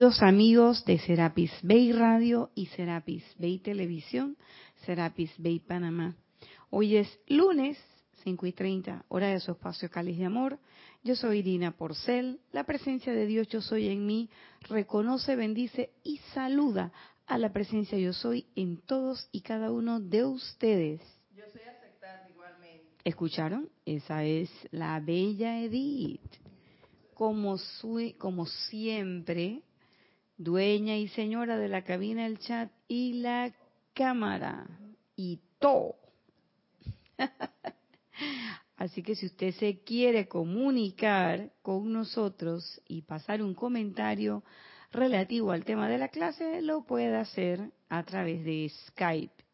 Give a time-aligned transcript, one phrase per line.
[0.00, 4.38] Los amigos de Serapis Bay Radio y Serapis Bay Televisión,
[4.86, 6.16] Serapis Bay Panamá.
[6.70, 7.76] Hoy es lunes,
[8.24, 10.58] 5 y 30, hora de su espacio Cáliz de Amor.
[11.04, 12.40] Yo soy Irina Porcel.
[12.50, 14.30] La presencia de Dios Yo Soy en mí
[14.70, 16.92] reconoce, bendice y saluda
[17.26, 21.02] a la presencia Yo Soy en todos y cada uno de ustedes.
[21.36, 22.86] Yo soy aceptada igualmente.
[23.04, 23.68] ¿Escucharon?
[23.84, 26.22] Esa es la bella Edith.
[27.12, 29.62] Como, su, como siempre,
[30.40, 33.52] dueña y señora de la cabina, el chat y la
[33.92, 34.66] cámara
[35.14, 35.96] y todo.
[38.76, 44.42] Así que si usted se quiere comunicar con nosotros y pasar un comentario
[44.90, 49.44] relativo al tema de la clase, lo puede hacer a través de Skype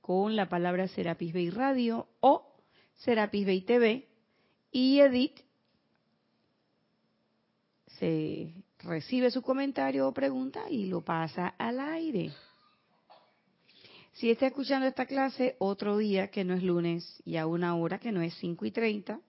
[0.00, 2.56] con la palabra Serapis Bay Radio o
[2.96, 4.08] Serapis Bay TV
[4.72, 5.38] y Edith
[8.00, 12.32] se recibe su comentario o pregunta y lo pasa al aire.
[14.12, 17.98] Si está escuchando esta clase otro día que no es lunes y a una hora
[17.98, 19.20] que no es 5 y 30,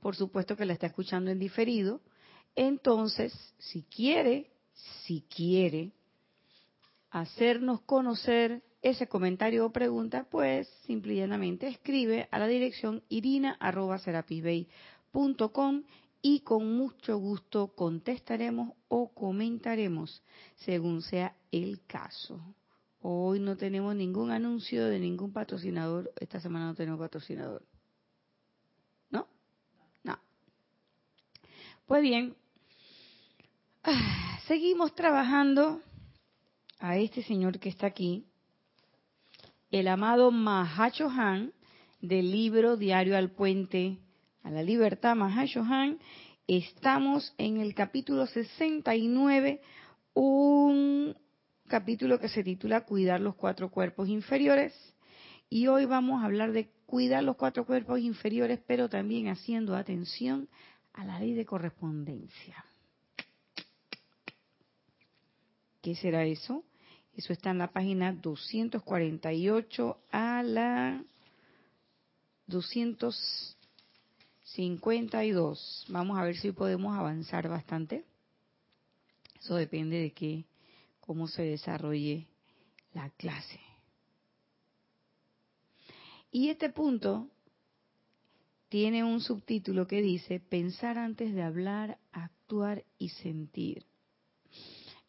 [0.00, 2.00] por supuesto que la está escuchando en diferido,
[2.56, 4.50] entonces, si quiere,
[5.04, 5.92] si quiere
[7.10, 15.82] hacernos conocer ese comentario o pregunta, pues simplemente escribe a la dirección irina.serapisbay.com
[16.20, 20.22] y con mucho gusto contestaremos o comentaremos
[20.56, 22.40] según sea el caso.
[23.00, 26.12] Hoy no tenemos ningún anuncio de ningún patrocinador.
[26.18, 27.64] Esta semana no tenemos patrocinador.
[29.10, 29.28] ¿No?
[30.02, 30.18] No.
[31.86, 32.36] Pues bien,
[34.46, 35.80] seguimos trabajando
[36.80, 38.26] a este señor que está aquí,
[39.70, 41.52] el amado Mahacho Han,
[42.00, 43.98] del libro Diario al Puente
[44.42, 45.98] a la Libertad Mahacho Han.
[46.46, 49.60] Estamos en el capítulo 69,
[50.14, 51.16] un
[51.66, 54.74] capítulo que se titula Cuidar los cuatro cuerpos inferiores.
[55.50, 60.48] Y hoy vamos a hablar de cuidar los cuatro cuerpos inferiores, pero también haciendo atención
[60.92, 62.64] a la ley de correspondencia.
[65.82, 66.64] ¿Qué será eso?
[67.14, 71.02] Eso está en la página 248 a la
[74.56, 75.86] 252.
[75.88, 78.04] Vamos a ver si podemos avanzar bastante.
[79.40, 80.44] Eso depende de qué
[81.00, 82.26] cómo se desarrolle
[82.92, 83.60] la clase.
[86.30, 87.30] Y este punto
[88.68, 93.86] tiene un subtítulo que dice pensar antes de hablar, actuar y sentir.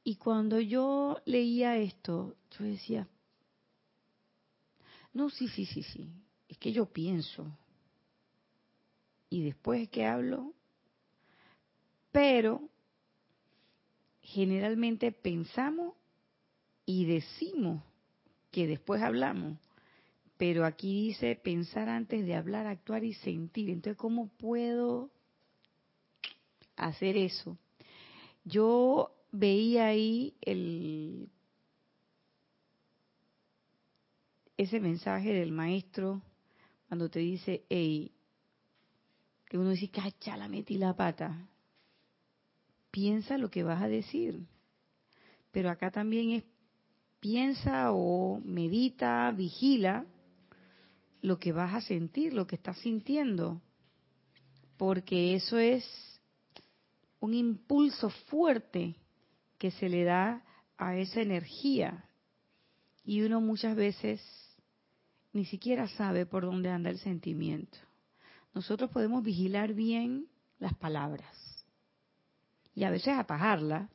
[0.03, 3.07] Y cuando yo leía esto, yo decía,
[5.13, 6.09] no, sí, sí, sí, sí,
[6.47, 7.45] es que yo pienso.
[9.29, 10.53] Y después es que hablo,
[12.11, 12.69] pero
[14.21, 15.93] generalmente pensamos
[16.85, 17.83] y decimos
[18.51, 19.57] que después hablamos,
[20.37, 23.69] pero aquí dice pensar antes de hablar, actuar y sentir.
[23.69, 25.11] Entonces, ¿cómo puedo
[26.75, 27.57] hacer eso?
[28.45, 31.29] Yo veía ahí el
[34.57, 36.21] ese mensaje del maestro
[36.89, 38.11] cuando te dice, hey,
[39.49, 41.49] que uno dice, cacha, la metí la pata
[42.91, 44.45] piensa lo que vas a decir.
[45.51, 46.43] Pero acá también es
[47.19, 50.05] piensa o medita, vigila
[51.21, 53.61] lo que vas a sentir, lo que estás sintiendo.
[54.77, 55.85] Porque eso es
[57.19, 58.95] un impulso fuerte
[59.57, 60.43] que se le da
[60.77, 62.05] a esa energía.
[63.03, 64.21] Y uno muchas veces
[65.33, 67.77] ni siquiera sabe por dónde anda el sentimiento.
[68.53, 70.27] Nosotros podemos vigilar bien
[70.59, 71.65] las palabras
[72.75, 73.89] y a veces atajarla,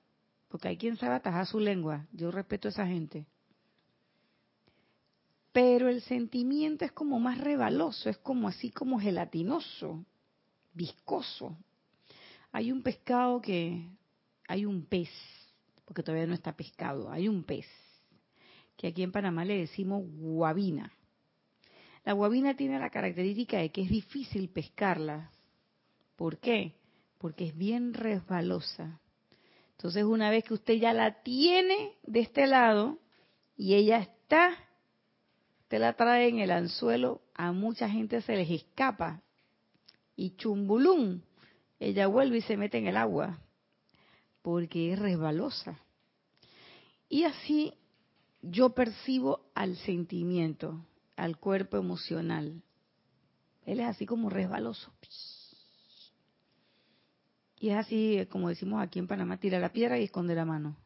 [0.48, 3.26] porque hay quien sabe atajar su lengua, yo respeto a esa gente.
[5.52, 10.04] Pero el sentimiento es como más rebaloso, es como así como gelatinoso,
[10.72, 11.56] viscoso.
[12.52, 13.88] Hay un pescado que,
[14.48, 15.10] hay un pez,
[15.84, 17.66] porque todavía no está pescado, hay un pez,
[18.76, 20.92] que aquí en Panamá le decimos guabina.
[22.04, 25.30] La guabina tiene la característica de que es difícil pescarla.
[26.16, 26.74] ¿Por qué?
[27.24, 29.00] porque es bien resbalosa.
[29.78, 32.98] Entonces, una vez que usted ya la tiene de este lado
[33.56, 34.54] y ella está,
[35.62, 39.22] usted la trae en el anzuelo, a mucha gente se les escapa.
[40.14, 41.22] Y chumbulum,
[41.80, 43.38] ella vuelve y se mete en el agua,
[44.42, 45.80] porque es resbalosa.
[47.08, 47.72] Y así
[48.42, 50.84] yo percibo al sentimiento,
[51.16, 52.62] al cuerpo emocional.
[53.66, 54.92] Él es así como resbaloso.
[57.58, 60.76] Y es así, como decimos aquí en Panamá, tira la piedra y esconde la mano.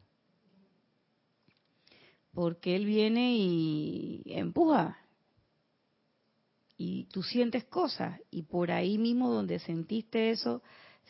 [2.33, 4.97] porque él viene y empuja.
[6.77, 10.61] Y tú sientes cosas, y por ahí mismo donde sentiste eso,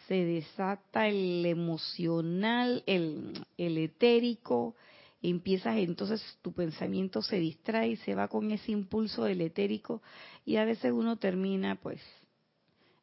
[0.08, 4.76] se desata el emocional, el, el etérico,
[5.22, 10.02] empiezas entonces tu pensamiento se distrae y se va con ese impulso del etérico
[10.46, 12.02] y a veces uno termina pues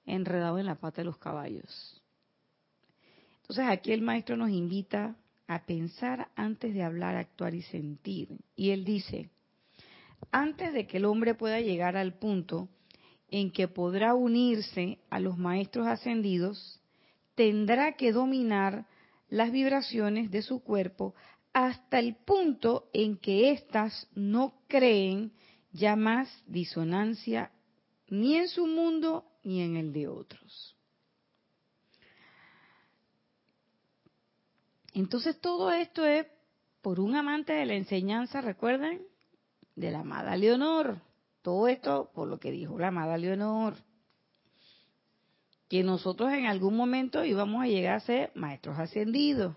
[0.07, 2.03] enredado en la pata de los caballos.
[3.43, 5.17] Entonces aquí el maestro nos invita
[5.47, 8.29] a pensar antes de hablar, actuar y sentir.
[8.57, 9.31] Y él dice,
[10.33, 12.69] antes de que el hombre pueda llegar al punto
[13.29, 16.81] en que podrá unirse a los maestros ascendidos,
[17.35, 18.87] tendrá que dominar
[19.29, 21.15] las vibraciones de su cuerpo
[21.57, 25.33] hasta el punto en que éstas no creen
[25.73, 27.51] ya más disonancia
[28.09, 30.77] ni en su mundo ni en el de otros.
[34.93, 36.27] Entonces todo esto es
[36.83, 39.07] por un amante de la enseñanza, recuerden,
[39.77, 41.01] de la amada Leonor.
[41.41, 43.77] Todo esto por lo que dijo la amada Leonor.
[45.71, 49.57] Que nosotros en algún momento íbamos a llegar a ser maestros ascendidos.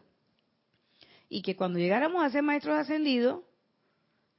[1.29, 3.43] Y que cuando llegáramos a ser maestros ascendidos,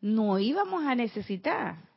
[0.01, 1.91] no íbamos a necesitar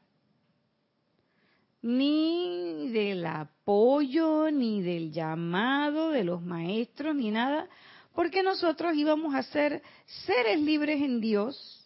[1.84, 7.68] ni del apoyo, ni del llamado de los maestros, ni nada,
[8.16, 9.84] porque nosotros íbamos a ser
[10.26, 11.84] seres libres en Dios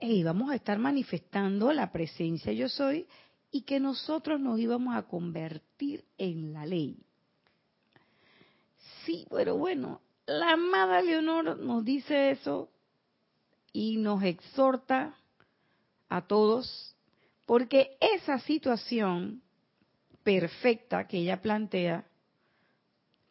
[0.00, 3.06] e íbamos a estar manifestando la presencia yo soy
[3.52, 6.98] y que nosotros nos íbamos a convertir en la ley.
[9.04, 10.00] Sí, pero bueno,
[10.32, 12.70] la amada Leonor nos dice eso
[13.72, 15.14] y nos exhorta
[16.08, 16.94] a todos
[17.46, 19.42] porque esa situación
[20.22, 22.06] perfecta que ella plantea,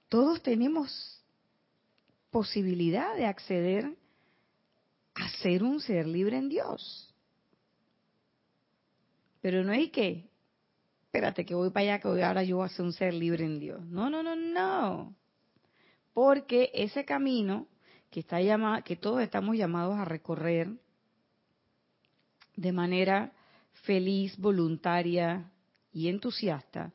[0.09, 1.23] todos tenemos
[2.29, 3.95] posibilidad de acceder
[5.15, 7.13] a ser un ser libre en Dios.
[9.41, 10.29] Pero no hay que,
[11.05, 13.59] espérate que voy para allá, que ahora yo voy a ser un ser libre en
[13.59, 13.81] Dios.
[13.85, 15.15] No, no, no, no.
[16.13, 17.67] Porque ese camino
[18.09, 20.69] que está llamado, que todos estamos llamados a recorrer
[22.55, 23.33] de manera
[23.83, 25.49] feliz, voluntaria
[25.93, 26.93] y entusiasta,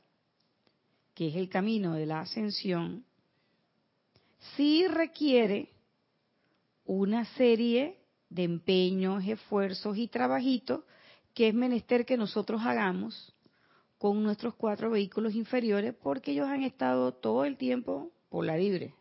[1.15, 3.05] que es el camino de la ascensión,
[4.55, 5.71] sí requiere
[6.85, 7.99] una serie
[8.29, 10.85] de empeños, esfuerzos y trabajitos
[11.35, 13.35] que es menester que nosotros hagamos
[13.99, 18.95] con nuestros cuatro vehículos inferiores porque ellos han estado todo el tiempo por la libre.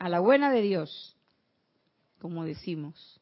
[0.00, 1.16] A la buena de Dios,
[2.20, 3.20] como decimos.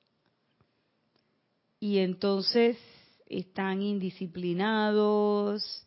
[1.81, 2.79] Y entonces
[3.27, 5.87] están indisciplinados.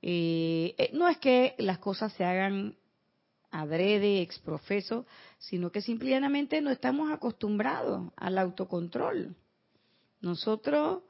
[0.00, 2.76] Eh, eh, no es que las cosas se hagan
[3.50, 5.06] adrede, exprofeso,
[5.38, 9.34] sino que simplemente no estamos acostumbrados al autocontrol.
[10.20, 11.02] Nosotros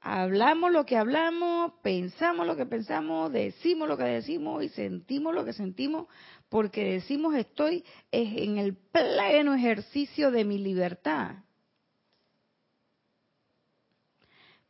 [0.00, 5.44] hablamos lo que hablamos, pensamos lo que pensamos, decimos lo que decimos y sentimos lo
[5.44, 6.06] que sentimos,
[6.54, 11.38] porque decimos estoy en el pleno ejercicio de mi libertad.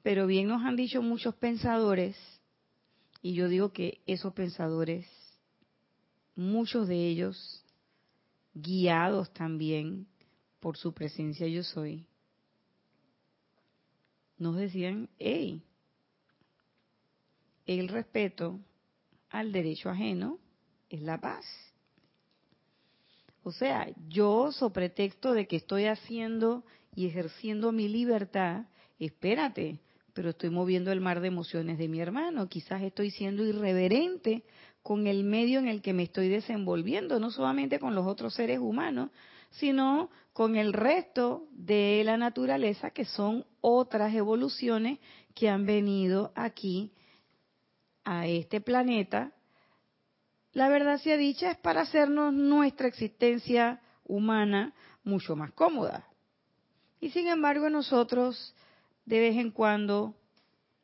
[0.02, 2.16] Pero bien nos han dicho muchos pensadores,
[3.20, 5.06] y yo digo que esos pensadores
[6.34, 7.62] muchos de ellos
[8.54, 10.06] guiados también
[10.60, 12.06] por su presencia yo soy,
[14.38, 15.62] nos decían, hey,
[17.66, 18.58] el respeto
[19.28, 20.38] al derecho ajeno
[20.88, 21.44] es la paz.
[23.44, 26.64] O sea, yo, sobre pretexto de que estoy haciendo
[26.96, 28.64] y ejerciendo mi libertad,
[28.98, 29.80] espérate,
[30.14, 34.44] pero estoy moviendo el mar de emociones de mi hermano, quizás estoy siendo irreverente
[34.82, 38.60] con el medio en el que me estoy desenvolviendo, no solamente con los otros seres
[38.60, 39.10] humanos,
[39.50, 45.00] sino con el resto de la naturaleza, que son otras evoluciones
[45.34, 46.92] que han venido aquí
[48.04, 49.32] a este planeta.
[50.54, 56.06] La verdad sea dicha es para hacernos nuestra existencia humana mucho más cómoda.
[57.00, 58.54] Y sin embargo nosotros
[59.04, 60.14] de vez en cuando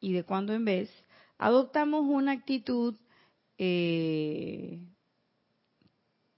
[0.01, 0.91] y de cuando en vez
[1.39, 2.97] adoptamos una actitud
[3.59, 4.81] eh,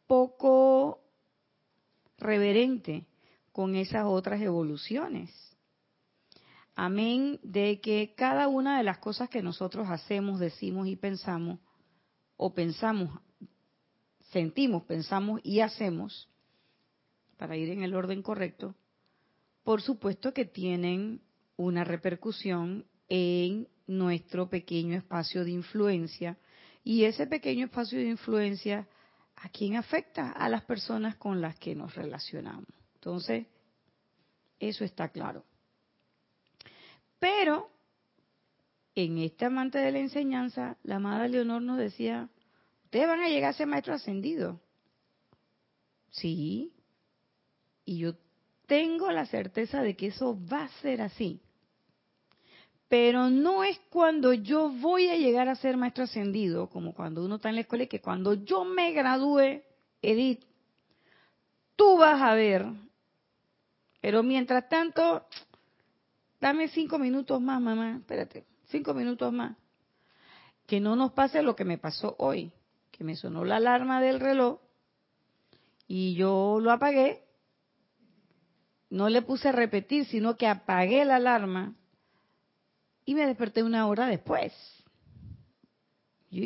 [0.06, 1.00] poco
[2.18, 3.06] reverente
[3.50, 5.30] con esas otras evoluciones.
[6.74, 11.60] Amén de que cada una de las cosas que nosotros hacemos, decimos y pensamos,
[12.44, 13.20] o pensamos,
[14.32, 16.28] sentimos, pensamos y hacemos,
[17.36, 18.74] para ir en el orden correcto,
[19.62, 21.20] por supuesto que tienen
[21.56, 26.36] una repercusión en nuestro pequeño espacio de influencia
[26.82, 28.88] y ese pequeño espacio de influencia,
[29.36, 30.32] ¿a quién afecta?
[30.32, 32.66] A las personas con las que nos relacionamos.
[32.94, 33.46] Entonces,
[34.58, 35.44] eso está claro.
[37.20, 37.70] Pero,
[38.96, 42.28] en este amante de la enseñanza, la amada Leonor nos decía,
[42.92, 44.60] ustedes van a llegar a ser maestro ascendido.
[46.10, 46.74] Sí,
[47.86, 48.12] y yo
[48.66, 51.40] tengo la certeza de que eso va a ser así.
[52.88, 57.36] Pero no es cuando yo voy a llegar a ser maestro ascendido, como cuando uno
[57.36, 59.62] está en la escuela, y que cuando yo me gradúe,
[60.02, 60.44] Edith,
[61.76, 62.66] tú vas a ver.
[64.02, 65.24] Pero mientras tanto,
[66.42, 69.56] dame cinco minutos más, mamá, espérate, cinco minutos más.
[70.66, 72.52] Que no nos pase lo que me pasó hoy,
[73.02, 74.60] me sonó la alarma del reloj
[75.86, 77.22] y yo lo apagué.
[78.90, 81.74] No le puse a repetir, sino que apagué la alarma
[83.04, 84.52] y me desperté una hora después.
[86.30, 86.38] ¡Ah!".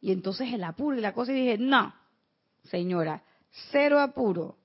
[0.00, 1.94] y entonces el apuro y la cosa, y dije, no,
[2.64, 3.22] señora,
[3.70, 4.56] cero apuro.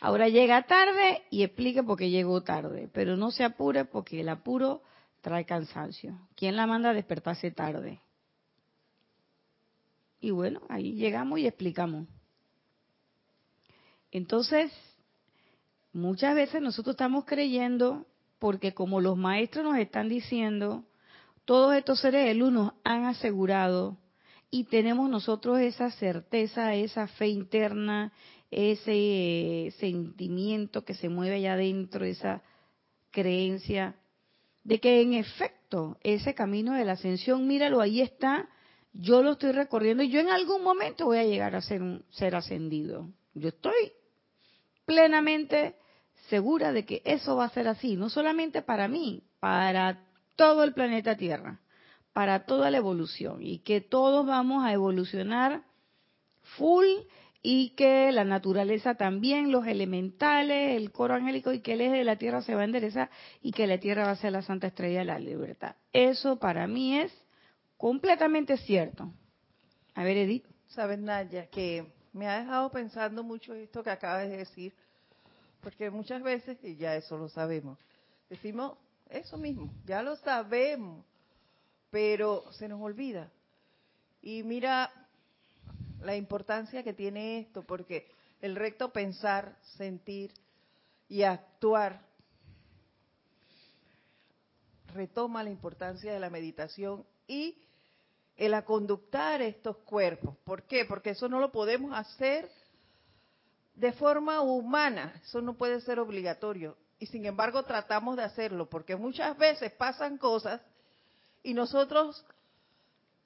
[0.00, 4.28] Ahora llega tarde y explique por qué llegó tarde, pero no se apure porque el
[4.28, 4.82] apuro
[5.22, 6.18] trae cansancio.
[6.36, 8.00] ¿Quién la manda a despertarse tarde?
[10.24, 12.08] Y bueno, ahí llegamos y explicamos.
[14.10, 14.72] Entonces,
[15.92, 18.06] muchas veces nosotros estamos creyendo,
[18.38, 20.82] porque como los maestros nos están diciendo,
[21.44, 23.98] todos estos seres de luz nos han asegurado
[24.50, 28.10] y tenemos nosotros esa certeza, esa fe interna,
[28.50, 32.42] ese sentimiento que se mueve allá adentro, esa
[33.10, 33.94] creencia
[34.62, 38.48] de que en efecto ese camino de la ascensión, míralo, ahí está,
[38.94, 42.04] yo lo estoy recorriendo y yo en algún momento voy a llegar a ser un
[42.10, 43.10] ser ascendido.
[43.34, 43.92] Yo estoy
[44.86, 45.76] plenamente
[46.30, 50.04] segura de que eso va a ser así, no solamente para mí, para
[50.36, 51.60] todo el planeta Tierra
[52.14, 55.64] para toda la evolución y que todos vamos a evolucionar
[56.56, 56.86] full
[57.42, 62.04] y que la naturaleza también, los elementales, el coro angélico y que el eje de
[62.04, 63.10] la tierra se va a enderezar
[63.42, 65.74] y que la tierra va a ser la santa estrella de la libertad.
[65.92, 67.12] Eso para mí es
[67.84, 69.12] completamente cierto.
[69.94, 70.46] A ver, Edith.
[70.68, 74.74] Sabes, Naya, que me ha dejado pensando mucho esto que acabas de decir,
[75.60, 77.78] porque muchas veces, y ya eso lo sabemos,
[78.30, 78.78] decimos
[79.10, 81.04] eso mismo, ya lo sabemos,
[81.90, 83.30] pero se nos olvida.
[84.22, 84.90] Y mira
[86.00, 88.08] la importancia que tiene esto, porque
[88.40, 90.32] el recto pensar, sentir
[91.06, 92.00] y actuar
[94.94, 97.58] retoma la importancia de la meditación y
[98.36, 100.36] el aconductar estos cuerpos.
[100.44, 100.84] ¿Por qué?
[100.84, 102.50] Porque eso no lo podemos hacer
[103.74, 106.76] de forma humana, eso no puede ser obligatorio.
[106.98, 110.60] Y sin embargo tratamos de hacerlo, porque muchas veces pasan cosas
[111.42, 112.24] y nosotros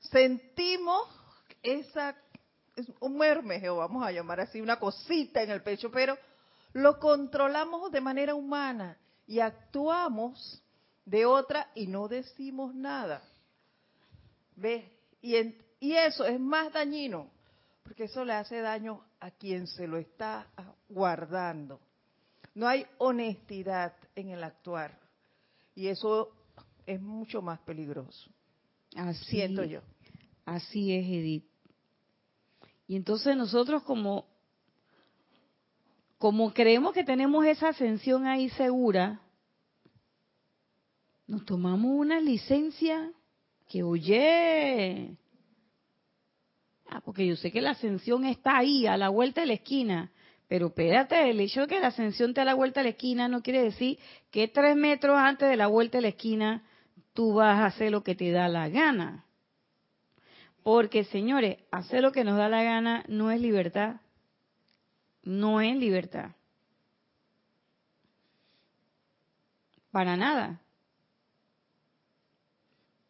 [0.01, 1.09] sentimos
[1.63, 2.17] esa,
[3.01, 6.17] un mermejeo, vamos a llamar así, una cosita en el pecho, pero
[6.73, 8.97] lo controlamos de manera humana
[9.27, 10.63] y actuamos
[11.05, 13.23] de otra y no decimos nada.
[14.57, 14.98] ¿Ves?
[15.21, 15.37] Y,
[15.81, 17.31] y eso es más dañino,
[17.83, 20.47] porque eso le hace daño a quien se lo está
[20.89, 21.81] guardando.
[22.55, 24.99] No hay honestidad en el actuar.
[25.75, 26.33] Y eso
[26.87, 28.31] es mucho más peligroso.
[28.97, 29.81] Así, siento yo.
[30.45, 31.45] Así es, Edith.
[32.87, 34.27] Y entonces nosotros como
[36.19, 39.21] como creemos que tenemos esa ascensión ahí segura,
[41.29, 43.13] nos tomamos una licencia
[43.69, 45.17] que oye.
[46.89, 50.11] Ah, porque yo sé que la ascensión está ahí, a la vuelta de la esquina.
[50.49, 53.29] Pero espérate, el hecho de que la ascensión te a la vuelta de la esquina
[53.29, 53.99] no quiere decir
[54.31, 56.65] que tres metros antes de la vuelta de la esquina
[57.13, 59.27] tú vas a hacer lo que te da la gana.
[60.63, 64.01] Porque, señores, hacer lo que nos da la gana no es libertad.
[65.23, 66.31] No es libertad.
[69.91, 70.63] Para nada.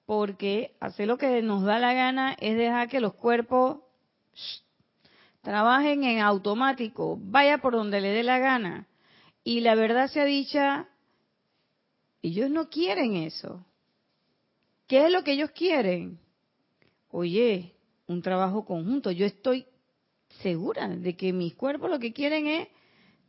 [0.09, 3.81] Porque hacer lo que nos da la gana es dejar que los cuerpos
[5.43, 8.89] trabajen en automático, vaya por donde le dé la gana.
[9.45, 10.89] Y la verdad sea dicha,
[12.23, 13.63] ellos no quieren eso.
[14.87, 16.19] ¿Qué es lo que ellos quieren?
[17.11, 17.75] Oye,
[18.07, 19.11] un trabajo conjunto.
[19.11, 19.67] Yo estoy
[20.41, 22.69] segura de que mis cuerpos lo que quieren es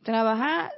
[0.02, 0.72] trabajar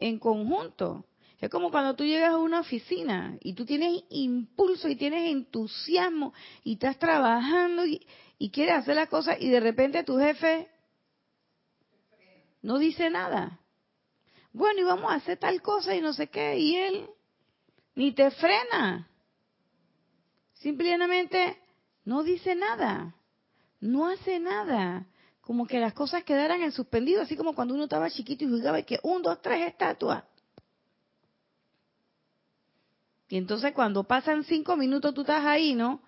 [0.00, 1.04] en conjunto.
[1.40, 6.34] Es como cuando tú llegas a una oficina y tú tienes impulso y tienes entusiasmo
[6.64, 8.04] y estás trabajando y,
[8.50, 10.68] quieres hacer las cosas y de repente tu jefe
[12.60, 13.60] no dice nada.
[14.52, 17.08] Bueno, y vamos a hacer tal cosa y no sé qué, y él
[17.94, 19.08] ni te frena.
[20.54, 21.56] Simplemente
[22.04, 23.14] no dice nada,
[23.80, 25.06] no hace nada.
[25.40, 28.82] como que las cosas quedaran en suspendido, así como cuando uno estaba chiquito y jugaba
[28.82, 30.24] que un, dos, tres estatuas.
[33.28, 36.00] Y entonces cuando pasan cinco minutos tú estás ahí, ¿no?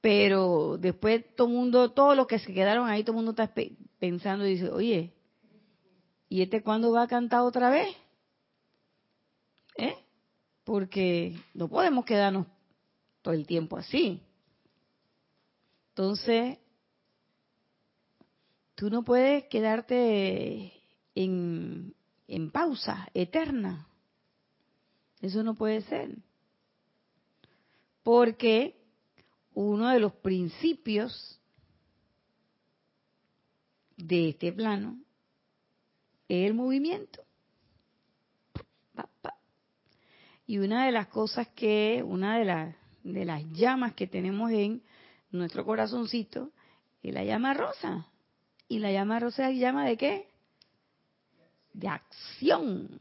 [0.00, 3.52] Pero después todo mundo, todos los que se quedaron ahí, todo el mundo está
[3.98, 5.14] pensando y dice, oye,
[6.28, 7.88] ¿y este cuándo va a cantar otra vez?
[9.76, 9.94] ¿Eh?
[10.64, 12.46] Porque no podemos quedarnos
[13.22, 14.20] todo el tiempo así.
[15.90, 16.58] Entonces,
[18.74, 20.72] tú no puedes quedarte
[21.14, 21.94] en,
[22.26, 23.86] en pausa eterna.
[25.20, 26.16] Eso no puede ser.
[28.04, 28.76] Porque
[29.54, 31.40] uno de los principios
[33.96, 35.00] de este plano
[36.28, 37.24] es el movimiento.
[40.46, 44.82] Y una de las cosas que, una de, las de las llamas que tenemos en
[45.30, 46.50] nuestro corazoncito
[47.02, 48.06] es la llama rosa.
[48.68, 50.28] ¿Y la llama rosa es llama de qué?
[51.72, 53.00] De acción.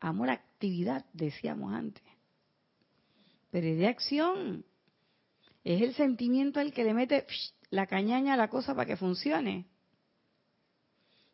[0.00, 2.02] Amor, actividad, decíamos antes.
[3.50, 4.64] Pero es de acción.
[5.64, 7.26] Es el sentimiento al que le mete
[7.70, 9.66] la cañaña a la cosa para que funcione.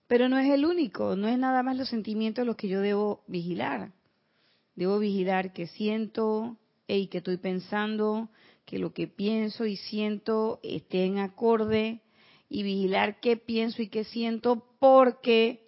[0.06, 3.24] Pero no es el único, no es nada más los sentimientos los que yo debo
[3.26, 3.92] vigilar.
[4.74, 6.56] Debo vigilar que siento
[6.86, 8.28] y que estoy pensando,
[8.64, 12.00] que lo que pienso y siento esté en acorde
[12.48, 15.66] y vigilar qué pienso y qué siento porque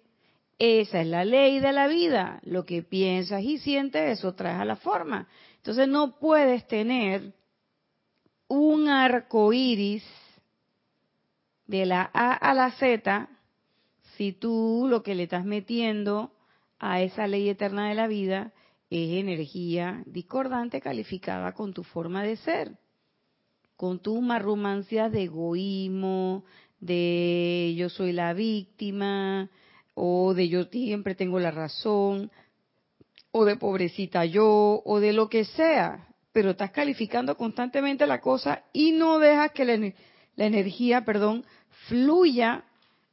[0.57, 2.39] esa es la ley de la vida.
[2.43, 5.27] Lo que piensas y sientes, eso trae a la forma.
[5.69, 7.35] Entonces no puedes tener
[8.47, 10.03] un arco iris
[11.67, 13.29] de la A a la Z
[14.17, 16.31] si tú lo que le estás metiendo
[16.79, 18.51] a esa ley eterna de la vida
[18.89, 22.79] es energía discordante calificada con tu forma de ser,
[23.75, 26.45] con tu marrumancia de egoísmo,
[26.79, 29.51] de yo soy la víctima,
[29.93, 32.31] o de yo siempre tengo la razón,
[33.31, 38.63] o de pobrecita yo, o de lo que sea, pero estás calificando constantemente la cosa
[38.73, 39.93] y no dejas que la,
[40.37, 41.45] energía, perdón,
[41.87, 42.63] fluya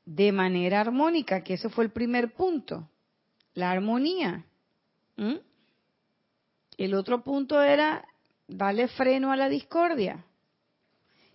[0.05, 2.89] de manera armónica, que ese fue el primer punto,
[3.55, 4.45] la armonía.
[6.77, 8.07] El otro punto era
[8.47, 10.25] darle freno a la discordia.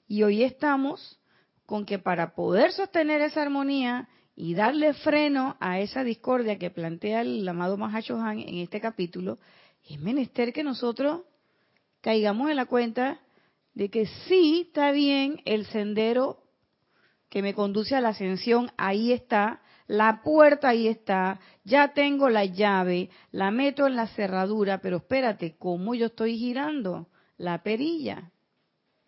[0.07, 1.19] Y hoy estamos
[1.65, 7.21] con que para poder sostener esa armonía y darle freno a esa discordia que plantea
[7.21, 9.37] el amado Mahashohan en este capítulo,
[9.87, 11.21] es menester que nosotros
[12.01, 13.19] caigamos en la cuenta
[13.73, 16.43] de que sí está bien el sendero
[17.29, 22.45] que me conduce a la ascensión, ahí está, la puerta ahí está, ya tengo la
[22.45, 28.31] llave, la meto en la cerradura, pero espérate, ¿cómo yo estoy girando la perilla?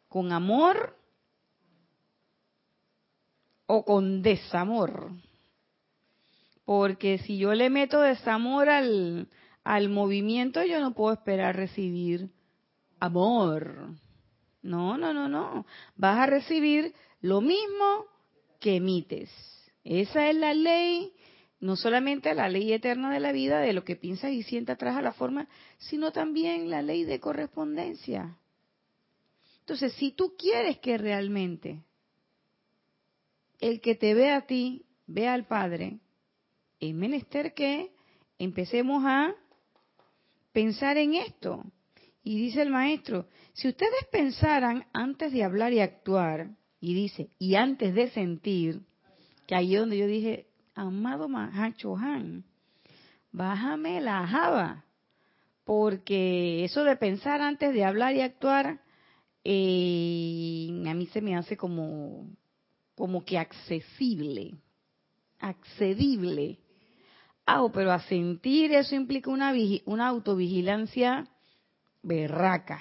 [0.08, 0.96] ¿Con amor
[3.74, 5.12] o con desamor.
[6.66, 9.28] Porque si yo le meto desamor al,
[9.64, 12.30] al movimiento, yo no puedo esperar recibir
[13.00, 13.90] amor.
[14.62, 15.66] No, no, no, no.
[15.96, 18.06] Vas a recibir lo mismo
[18.60, 19.30] que emites.
[19.84, 21.12] Esa es la ley,
[21.60, 24.96] no solamente la ley eterna de la vida, de lo que piensas y sientas atrás
[24.96, 28.38] a la forma, sino también la ley de correspondencia.
[29.60, 31.84] Entonces, si tú quieres que realmente
[33.60, 36.00] el que te ve a ti, ve al Padre,
[36.80, 37.92] es menester que
[38.38, 39.34] empecemos a
[40.52, 41.64] pensar en esto.
[42.24, 47.56] Y dice el maestro, si ustedes pensaran antes de hablar y actuar, y dice, y
[47.56, 48.82] antes de sentir,
[49.48, 52.46] que ahí donde yo dije, amado Han,
[53.32, 54.86] bájame la java,
[55.64, 58.82] porque eso de pensar antes de hablar y actuar,
[59.44, 62.28] eh, a mí se me hace como
[62.96, 64.56] como que accesible,
[65.40, 66.60] accedible.
[67.46, 71.28] Ah, pero a sentir eso implica una, autovigilancia
[72.02, 72.80] berraca.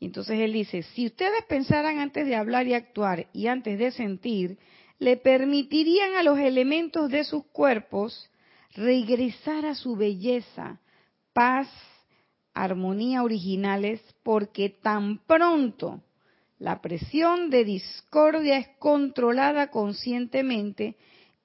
[0.00, 4.58] entonces él dice, si ustedes pensaran antes de hablar y actuar y antes de sentir,
[4.98, 8.30] le permitirían a los elementos de sus cuerpos
[8.74, 10.80] regresar a su belleza,
[11.32, 11.68] paz,
[12.54, 16.02] armonía originales, porque tan pronto
[16.58, 20.96] la presión de discordia es controlada conscientemente,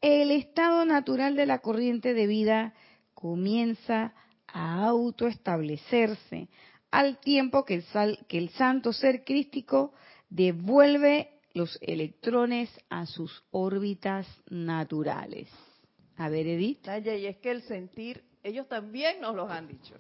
[0.02, 2.74] el estado natural de la corriente de vida
[3.14, 4.14] comienza
[4.48, 6.50] a autoestablecerse,
[6.92, 9.94] al tiempo que el, que el santo ser crístico
[10.30, 15.48] devuelve los electrones a sus órbitas naturales.
[16.18, 16.88] A ver, Edith.
[16.88, 19.96] y es que el sentir, ellos también nos lo han dicho.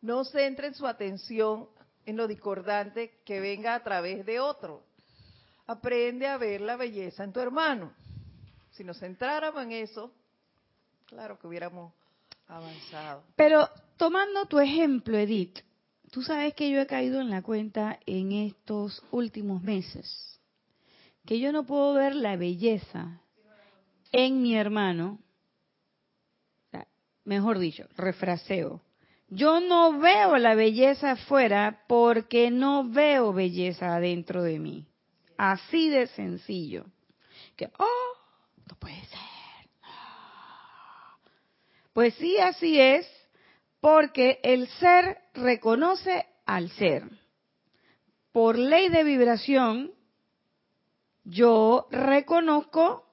[0.00, 1.68] No centren su atención
[2.06, 4.82] en lo discordante que venga a través de otro.
[5.66, 7.92] aprende a ver la belleza en tu hermano.
[8.72, 10.12] Si nos centráramos en eso,
[11.06, 11.92] claro que hubiéramos
[12.48, 13.24] avanzado.
[13.36, 15.60] Pero tomando tu ejemplo, Edith,
[16.10, 20.38] tú sabes que yo he caído en la cuenta en estos últimos meses,
[21.24, 23.20] que yo no puedo ver la belleza
[24.12, 25.18] en mi hermano,
[27.24, 28.80] mejor dicho, refraseo.
[29.28, 34.86] Yo no veo la belleza afuera porque no veo belleza dentro de mí.
[35.36, 36.86] Así de sencillo.
[37.56, 38.18] Que, oh,
[38.68, 39.18] no puede ser.
[41.92, 43.06] Pues sí, así es,
[43.80, 47.04] porque el ser reconoce al ser.
[48.32, 49.92] Por ley de vibración,
[51.22, 53.04] yo reconozco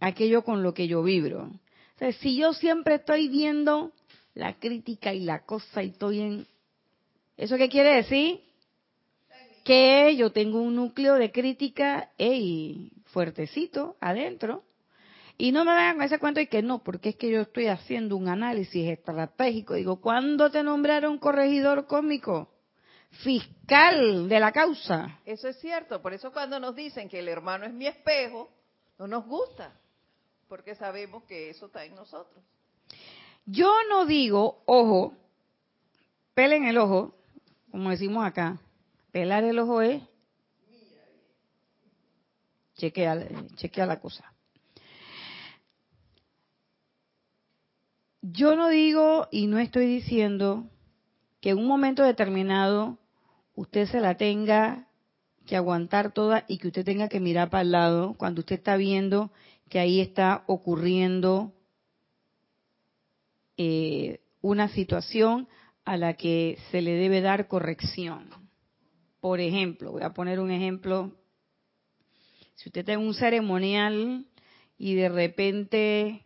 [0.00, 1.50] aquello con lo que yo vibro.
[1.96, 3.92] O sea, si yo siempre estoy viendo
[4.38, 6.46] la crítica y la cosa y estoy en...
[7.36, 8.40] ¿Eso qué quiere decir?
[9.64, 14.62] Que yo tengo un núcleo de crítica ey, fuertecito adentro
[15.36, 17.66] y no me vayan a ese cuento y que no, porque es que yo estoy
[17.66, 19.74] haciendo un análisis estratégico.
[19.74, 22.48] Digo, ¿cuándo te nombraron corregidor cósmico?
[23.10, 25.20] Fiscal de la causa.
[25.24, 26.00] Eso es cierto.
[26.00, 28.50] Por eso cuando nos dicen que el hermano es mi espejo,
[28.98, 29.72] no nos gusta.
[30.48, 32.42] Porque sabemos que eso está en nosotros.
[33.50, 35.14] Yo no digo, ojo,
[36.34, 37.14] pelen el ojo,
[37.70, 38.60] como decimos acá.
[39.10, 40.02] Pelar el ojo es
[42.76, 44.34] chequea, chequea la cosa.
[48.20, 50.66] Yo no digo y no estoy diciendo
[51.40, 52.98] que en un momento determinado
[53.54, 54.88] usted se la tenga
[55.46, 58.76] que aguantar toda y que usted tenga que mirar para el lado cuando usted está
[58.76, 59.30] viendo
[59.70, 61.54] que ahí está ocurriendo
[63.58, 65.48] eh, una situación
[65.84, 68.30] a la que se le debe dar corrección.
[69.20, 71.12] Por ejemplo, voy a poner un ejemplo.
[72.54, 74.26] Si usted está en un ceremonial
[74.78, 76.24] y de repente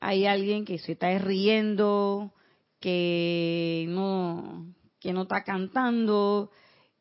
[0.00, 2.34] hay alguien que se está riendo,
[2.80, 6.50] que no, que no está cantando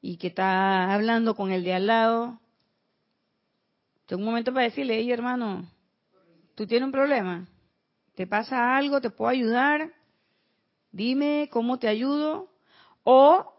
[0.01, 2.39] y que está hablando con el de al lado.
[4.05, 5.67] Tengo un momento para decirle, hey hermano,
[6.55, 7.47] tú tienes un problema,
[8.15, 9.91] te pasa algo, te puedo ayudar,
[10.91, 12.49] dime cómo te ayudo.
[13.03, 13.53] O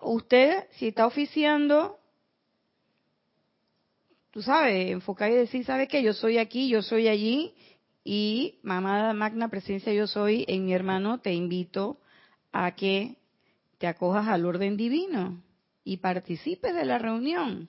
[0.00, 1.98] usted, si está oficiando,
[4.30, 6.02] tú sabes, enfocar y decir, ¿sabe qué?
[6.02, 7.54] Yo soy aquí, yo soy allí,
[8.04, 11.98] y mamá magna presencia yo soy en mi hermano, te invito
[12.52, 13.16] a que
[13.78, 15.42] te acojas al orden divino
[15.84, 17.68] y participes de la reunión.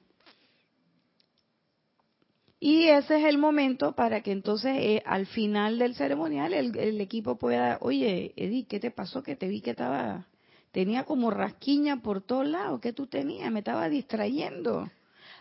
[2.67, 7.37] Y ese es el momento para que entonces eh, al final del ceremonial el, equipo
[7.37, 9.21] pueda, oye, Edith, ¿qué te pasó?
[9.21, 10.25] Que te vi que estaba,
[10.71, 13.51] tenía como rasquiña por todos lados, ¿qué tú tenías?
[13.51, 14.89] Me estaba distrayendo.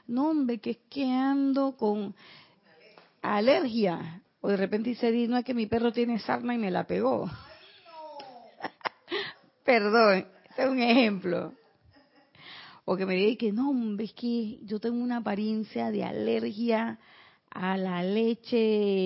[0.06, 2.14] No, hombre, que es que ando con
[3.22, 4.20] alergia.
[4.42, 7.30] O de repente dice, no es que mi perro tiene sarna y me la pegó.
[9.64, 10.26] Perdón,
[10.58, 11.54] es un ejemplo.
[12.84, 16.98] O que me diga que no, es que yo tengo una apariencia de alergia
[17.50, 19.02] a la leche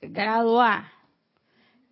[0.00, 0.90] grado A.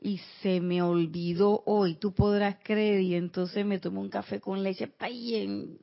[0.01, 4.62] Y se me olvidó hoy, tú podrás creer, y entonces me tomé un café con
[4.62, 5.79] leche, en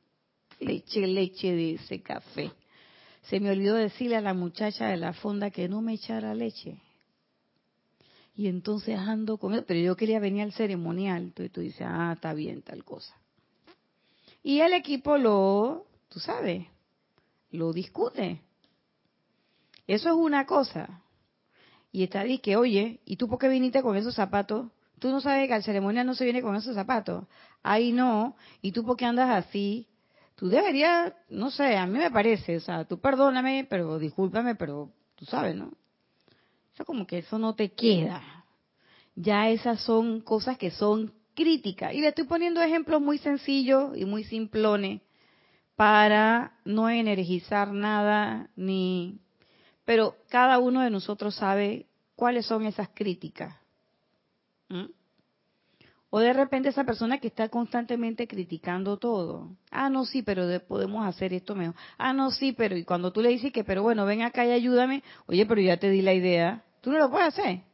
[0.58, 2.50] leche, leche de ese café
[3.28, 6.80] se me olvidó decirle a la muchacha de la fonda que no me echara leche.
[8.36, 11.22] Y entonces ando con él, pero yo quería venir al ceremonial.
[11.22, 13.14] Entonces tú dices, ah, está bien, tal cosa.
[14.42, 16.66] Y el equipo lo, tú sabes,
[17.50, 18.40] lo discute.
[19.86, 21.02] Eso es una cosa.
[21.90, 24.66] Y está que, oye, ¿y tú por qué viniste con esos zapatos?
[24.98, 27.24] Tú no sabes que al ceremonial no se viene con esos zapatos.
[27.62, 28.36] Ahí no.
[28.60, 29.88] ¿Y tú por qué andas así?
[30.36, 34.90] tú deberías, no sé, a mí me parece, o sea, tú perdóname, pero discúlpame, pero
[35.16, 35.72] tú sabes, ¿no?
[36.76, 38.44] Eso como que eso no te queda.
[39.14, 41.94] Ya esas son cosas que son críticas.
[41.94, 45.00] Y le estoy poniendo ejemplos muy sencillos y muy simplones
[45.74, 49.18] para no energizar nada, ni...
[49.86, 53.56] Pero cada uno de nosotros sabe cuáles son esas críticas.
[56.10, 59.56] O de repente esa persona que está constantemente criticando todo.
[59.70, 61.74] Ah, no, sí, pero podemos hacer esto mejor.
[61.96, 64.50] Ah, no, sí, pero y cuando tú le dices que, pero bueno, ven acá y
[64.50, 67.64] ayúdame, oye, pero ya te di la idea, tú no lo puedes hacer.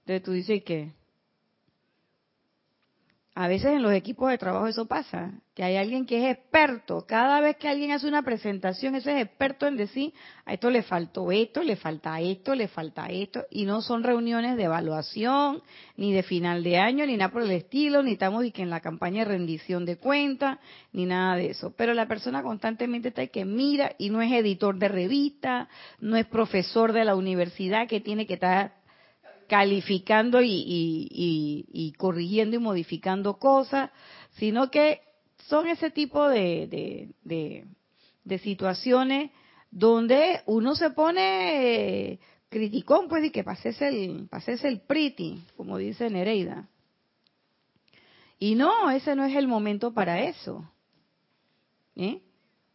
[0.00, 0.92] Entonces tú dices que
[3.32, 7.06] A veces en los equipos de trabajo eso pasa, que hay alguien que es experto.
[7.06, 10.12] Cada vez que alguien hace una presentación, ese es experto en decir,
[10.44, 13.44] a esto le faltó esto, le falta esto, le falta esto.
[13.48, 15.62] Y no son reuniones de evaluación,
[15.96, 18.70] ni de final de año, ni nada por el estilo, ni estamos y que en
[18.70, 20.58] la campaña de rendición de cuentas,
[20.92, 21.72] ni nada de eso.
[21.76, 25.68] Pero la persona constantemente está ahí que mira y no es editor de revista,
[26.00, 28.79] no es profesor de la universidad que tiene que estar
[29.50, 33.90] calificando y, corrigiendo y modificando cosas,
[34.36, 35.00] sino que
[35.48, 39.32] son ese tipo de, de, situaciones
[39.72, 45.78] donde uno se pone eh, criticón, pues, y que pases el, pases el pretty, como
[45.78, 46.68] dice Nereida.
[48.38, 50.70] Y no, ese no es el momento para eso.
[51.96, 52.22] ¿eh?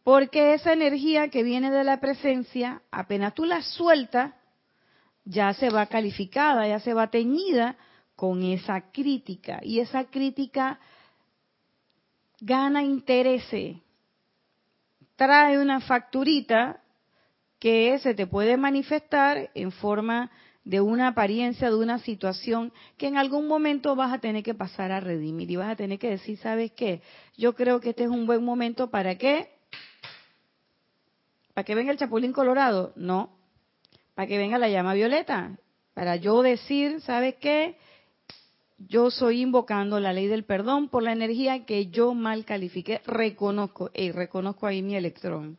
[0.04, 4.34] Porque esa energía que viene de la presencia, apenas tú la sueltas,
[5.26, 7.76] ya se va calificada, ya se va teñida
[8.14, 9.60] con esa crítica.
[9.62, 10.78] Y esa crítica
[12.40, 13.44] gana interés,
[15.16, 16.80] trae una facturita
[17.58, 20.30] que se te puede manifestar en forma
[20.64, 24.92] de una apariencia, de una situación que en algún momento vas a tener que pasar
[24.92, 27.02] a redimir y vas a tener que decir, ¿sabes qué?
[27.36, 29.48] Yo creo que este es un buen momento para qué?
[31.54, 32.92] ¿Para que venga el chapulín colorado?
[32.96, 33.35] No,
[34.16, 35.58] para que venga la llama violeta,
[35.92, 37.76] para yo decir, ¿sabe qué?
[38.78, 43.90] Yo soy invocando la ley del perdón por la energía que yo mal califiqué, reconozco,
[43.92, 45.58] y reconozco ahí mi electrón.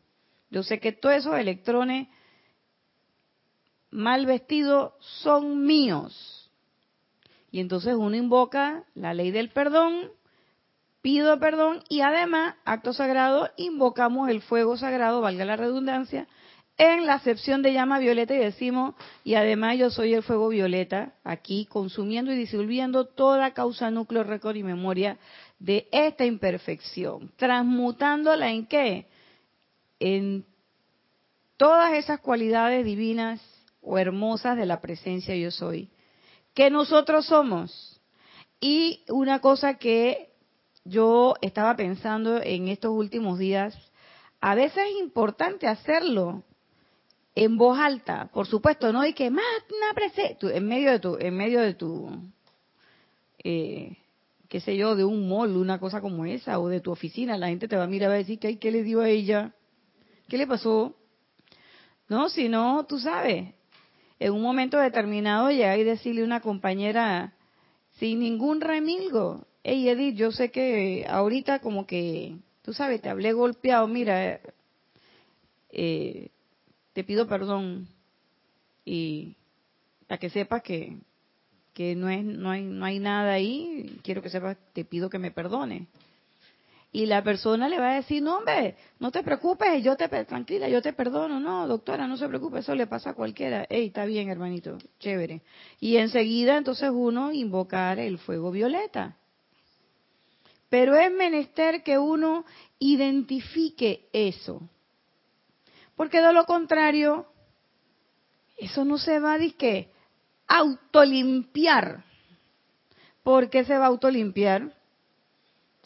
[0.49, 2.07] Yo sé que todos esos electrones
[3.91, 6.49] mal vestidos son míos.
[7.51, 10.11] Y entonces uno invoca la ley del perdón,
[11.03, 16.27] pido perdón y además, acto sagrado, invocamos el fuego sagrado, valga la redundancia,
[16.77, 21.13] en la acepción de llama violeta y decimos, y además yo soy el fuego violeta,
[21.23, 25.17] aquí consumiendo y disolviendo toda causa, núcleo, récord y memoria
[25.57, 29.07] de esta imperfección, transmutándola en qué?
[29.99, 30.45] En
[31.57, 33.41] todas esas cualidades divinas
[33.81, 35.89] o hermosas de la presencia yo soy,
[36.53, 37.99] que nosotros somos.
[38.59, 40.29] Y una cosa que
[40.83, 43.75] yo estaba pensando en estos últimos días,
[44.39, 46.43] a veces es importante hacerlo,
[47.37, 49.45] en voz alta, por supuesto, no hay que más
[50.41, 52.09] en medio de tu, en medio de tu,
[53.43, 53.95] eh,
[54.49, 57.49] qué sé yo, de un mall, una cosa como esa, o de tu oficina, la
[57.49, 59.53] gente te va a mirar y va a decir, ¿qué, qué le dio a ella?
[60.27, 60.95] ¿Qué le pasó?
[62.09, 63.53] No, si no, tú sabes,
[64.17, 67.35] en un momento determinado llegar y decirle a una compañera,
[67.99, 73.31] sin ningún remilgo, hey Edith, yo sé que ahorita como que, tú sabes, te hablé
[73.33, 74.39] golpeado, mira,
[75.69, 76.31] eh,
[76.97, 77.87] te pido perdón
[78.83, 79.35] y
[80.07, 80.97] para que sepas que,
[81.75, 85.19] que no, es, no, hay, no hay nada ahí, quiero que sepas, te pido que
[85.19, 85.85] me perdone.
[86.91, 90.69] Y la persona le va a decir, no hombre, no te preocupes, yo te, tranquila,
[90.69, 93.67] yo te perdono, no, doctora, no se preocupe, eso le pasa a cualquiera.
[93.69, 95.43] Ey, está bien, hermanito, chévere.
[95.79, 99.17] Y enseguida entonces uno invocar el fuego violeta.
[100.67, 102.43] Pero es menester que uno
[102.79, 104.67] identifique eso.
[105.97, 107.25] Porque de lo contrario,
[108.57, 109.39] eso no se va a
[110.47, 112.05] autolimpiar.
[113.23, 114.73] ¿Por qué se va a autolimpiar?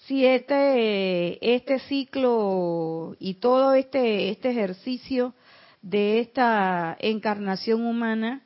[0.06, 5.34] Si este, este ciclo y todo este, este ejercicio
[5.82, 8.42] de esta encarnación humana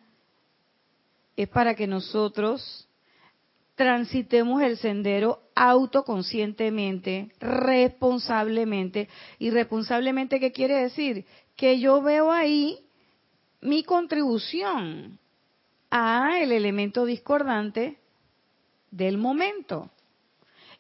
[1.36, 2.88] es para que nosotros
[3.76, 9.10] transitemos el sendero autoconscientemente, responsablemente.
[9.40, 11.26] ¿Y responsablemente qué quiere decir?
[11.56, 12.80] Que yo veo ahí
[13.62, 15.20] mi contribución
[15.90, 17.98] a el elemento discordante
[18.92, 19.90] del momento.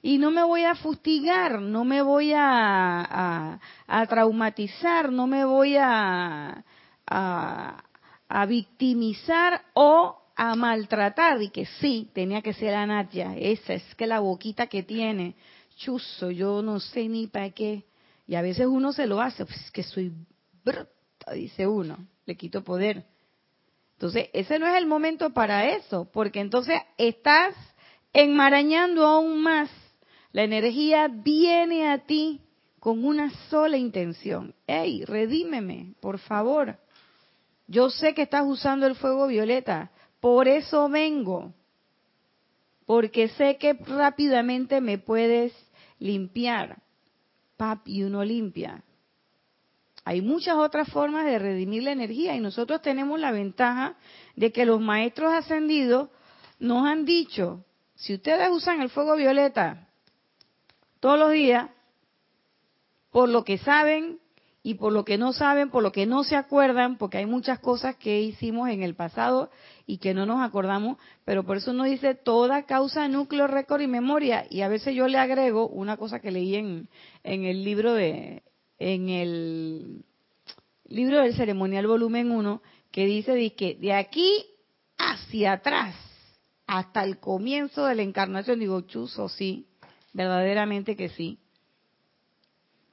[0.01, 5.77] Y no me voy a fustigar, no me voy a, a, traumatizar, no me voy
[5.77, 6.63] a,
[7.07, 11.41] a, victimizar o a maltratar.
[11.41, 15.33] Y que sí, tenía que ser Anatia, esa es que la boquita que tiene,
[15.75, 17.83] chuzo, yo no sé ni para qué.
[18.27, 20.13] Y a veces uno se lo hace, pues que soy
[21.33, 23.05] dice uno, le quito poder.
[23.93, 27.55] Entonces, ese no es el momento para eso, porque entonces estás
[28.13, 29.69] enmarañando aún más.
[30.31, 32.41] La energía viene a ti
[32.79, 34.53] con una sola intención.
[34.67, 36.77] ¡Ey, redímeme, por favor!
[37.67, 41.53] Yo sé que estás usando el fuego violeta, por eso vengo.
[42.85, 45.53] Porque sé que rápidamente me puedes
[45.99, 46.81] limpiar.
[47.57, 48.83] Pap, y uno limpia.
[50.05, 53.95] Hay muchas otras formas de redimir la energía y nosotros tenemos la ventaja
[54.35, 56.09] de que los maestros ascendidos
[56.59, 57.65] nos han dicho
[57.95, 59.87] si ustedes usan el fuego violeta
[60.99, 61.69] todos los días,
[63.11, 64.19] por lo que saben
[64.61, 67.59] y por lo que no saben, por lo que no se acuerdan, porque hay muchas
[67.59, 69.49] cosas que hicimos en el pasado
[69.87, 73.87] y que no nos acordamos, pero por eso uno dice toda causa, núcleo, récord y
[73.87, 74.45] memoria.
[74.49, 76.89] Y a veces yo le agrego una cosa que leí en,
[77.23, 78.41] en el libro de,
[78.79, 80.05] en el
[80.87, 82.61] libro del ceremonial volumen 1,
[82.91, 84.45] que dice que de aquí
[84.97, 85.95] hacia atrás,
[86.67, 89.67] hasta el comienzo de la encarnación, digo, chuzo, sí,
[90.13, 91.39] verdaderamente que sí.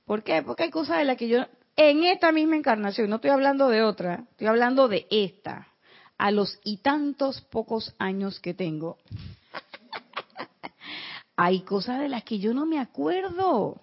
[0.05, 0.42] ¿Por qué?
[0.42, 3.83] Porque hay cosas de las que yo, en esta misma encarnación, no estoy hablando de
[3.83, 5.68] otra, estoy hablando de esta,
[6.18, 8.99] a los y tantos pocos años que tengo,
[11.37, 13.81] hay cosas de las que yo no me acuerdo.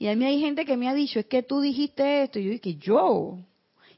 [0.00, 2.44] Y a mí hay gente que me ha dicho, es que tú dijiste esto, y
[2.44, 3.36] yo dije, yo.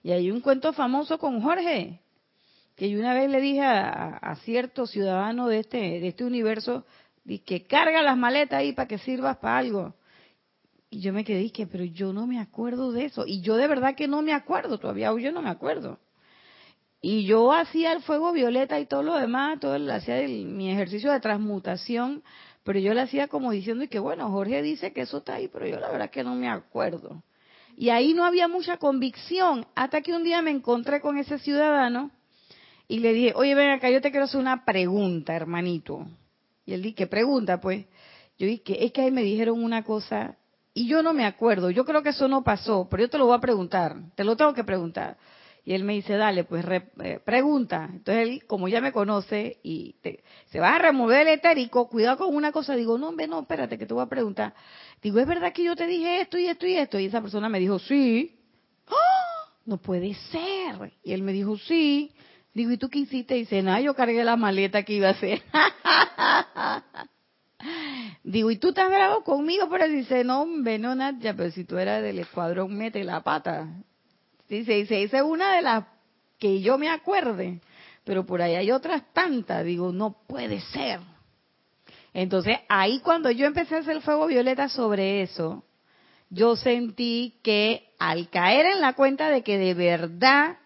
[0.03, 2.01] Y hay un cuento famoso con Jorge,
[2.75, 6.85] que yo una vez le dije a, cierto ciudadano de este, de este universo,
[7.47, 9.95] que carga las maletas ahí para que sirvas para algo.
[10.91, 13.25] Y yo me quedé, que pero yo no me acuerdo de eso.
[13.25, 16.01] Y yo de verdad que no me acuerdo, todavía yo no me acuerdo.
[17.01, 21.21] Y yo hacía el fuego violeta y todo lo demás, todo hacía mi ejercicio de
[21.21, 22.25] transmutación
[22.65, 25.67] pero yo le hacía como diciendo que bueno, Jorge dice que eso está ahí, pero
[25.67, 27.23] yo la verdad que no me acuerdo.
[27.77, 32.11] Y ahí no había mucha convicción, hasta que un día me encontré con ese ciudadano
[32.87, 36.07] y le dije, oye, ven acá, yo te quiero hacer una pregunta, hermanito.
[36.67, 37.61] Y él dije, ¿qué pregunta?
[37.61, 37.87] Pues
[38.39, 40.37] yo dije, es que ahí me dijeron una cosa
[40.75, 43.27] y yo no me acuerdo, yo creo que eso no pasó, pero yo te lo
[43.27, 45.17] voy a preguntar, te lo tengo que preguntar.
[45.65, 47.89] Y él me dice, dale, pues eh, pregunta.
[47.93, 49.95] Entonces él, como ya me conoce y
[50.51, 52.75] se va a remover el etérico, cuidado con una cosa.
[52.75, 54.55] Digo, no, hombre, no, espérate, que te voy a preguntar.
[55.01, 56.99] Digo, ¿es verdad que yo te dije esto y esto y esto?
[56.99, 58.41] Y esa persona me dijo, sí.
[58.89, 59.53] ¡Ah!
[59.65, 60.93] No puede ser.
[61.05, 62.13] Y él me dijo, sí.
[62.53, 63.37] Digo, ¿y tú qué hiciste?
[63.37, 65.43] Y dice, nada, yo cargué la maleta que iba a hacer.
[68.25, 69.69] Digo, ¿y tú estás bravo conmigo?
[69.71, 73.69] Pero dice, no, hombre, no, Nadia, pero si tú eras del escuadrón, mete la pata.
[74.59, 75.85] Dice, dice, esa es una de las
[76.39, 77.61] que yo me acuerde,
[78.05, 79.65] pero por ahí hay otras tantas.
[79.65, 81.01] Digo, no puede ser.
[82.13, 85.65] Entonces, ahí cuando yo empecé a hacer el fuego violeta sobre eso,
[86.29, 90.59] yo sentí que al caer en la cuenta de que de verdad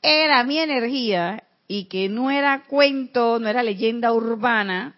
[0.00, 4.96] era mi energía y que no era cuento, no era leyenda urbana,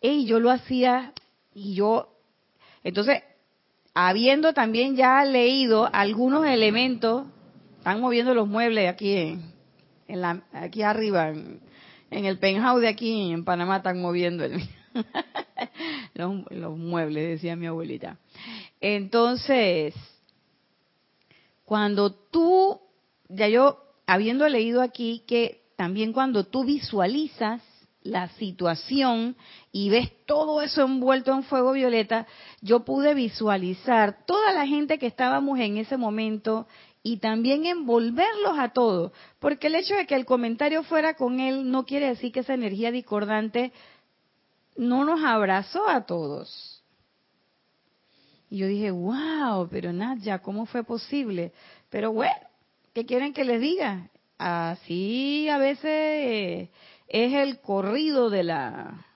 [0.00, 1.12] y yo lo hacía
[1.54, 2.08] y yo,
[2.82, 3.22] entonces
[3.94, 7.26] habiendo también ya leído algunos elementos,
[7.78, 11.60] están moviendo los muebles aquí en, la, aquí arriba, en,
[12.10, 14.44] el penthouse de aquí en Panamá están moviendo
[16.14, 18.18] los, los muebles, decía mi abuelita.
[18.80, 19.94] Entonces,
[21.64, 22.80] cuando tú,
[23.28, 27.62] ya yo habiendo leído aquí que también cuando tú visualizas
[28.02, 29.36] la situación
[29.70, 32.26] y ves todo eso envuelto en fuego violeta,
[32.60, 36.66] yo pude visualizar toda la gente que estábamos en ese momento
[37.02, 41.70] y también envolverlos a todos, porque el hecho de que el comentario fuera con él
[41.70, 43.72] no quiere decir que esa energía discordante
[44.76, 46.82] no nos abrazó a todos.
[48.50, 51.52] Y yo dije, wow, pero Nadia, ¿cómo fue posible?
[51.88, 52.34] Pero bueno,
[52.92, 54.10] ¿qué quieren que les diga?
[54.38, 56.68] Así a veces
[57.12, 59.06] es el corrido de la,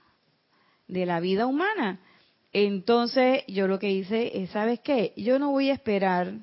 [0.87, 1.99] de la vida humana.
[2.53, 5.15] Entonces yo lo que hice es, ¿sabes qué?
[5.17, 6.35] Yo no voy a esperar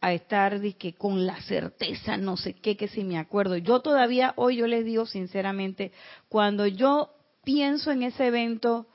[0.00, 3.56] a estar que con la certeza, no sé qué, que si me acuerdo.
[3.56, 5.92] Yo todavía, hoy yo les digo sinceramente,
[6.28, 7.10] cuando yo
[7.42, 8.86] pienso en ese evento,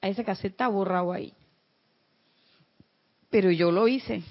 [0.00, 1.34] a ese caseta borrado ahí.
[3.30, 4.22] Pero yo lo hice,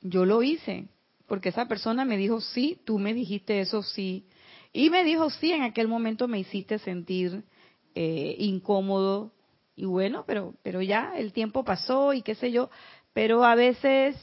[0.00, 0.88] yo lo hice
[1.32, 4.26] porque esa persona me dijo, sí, tú me dijiste eso, sí.
[4.70, 7.42] Y me dijo, sí, en aquel momento me hiciste sentir
[7.94, 9.32] eh, incómodo.
[9.74, 12.68] Y bueno, pero, pero ya el tiempo pasó y qué sé yo.
[13.14, 14.14] Pero a veces,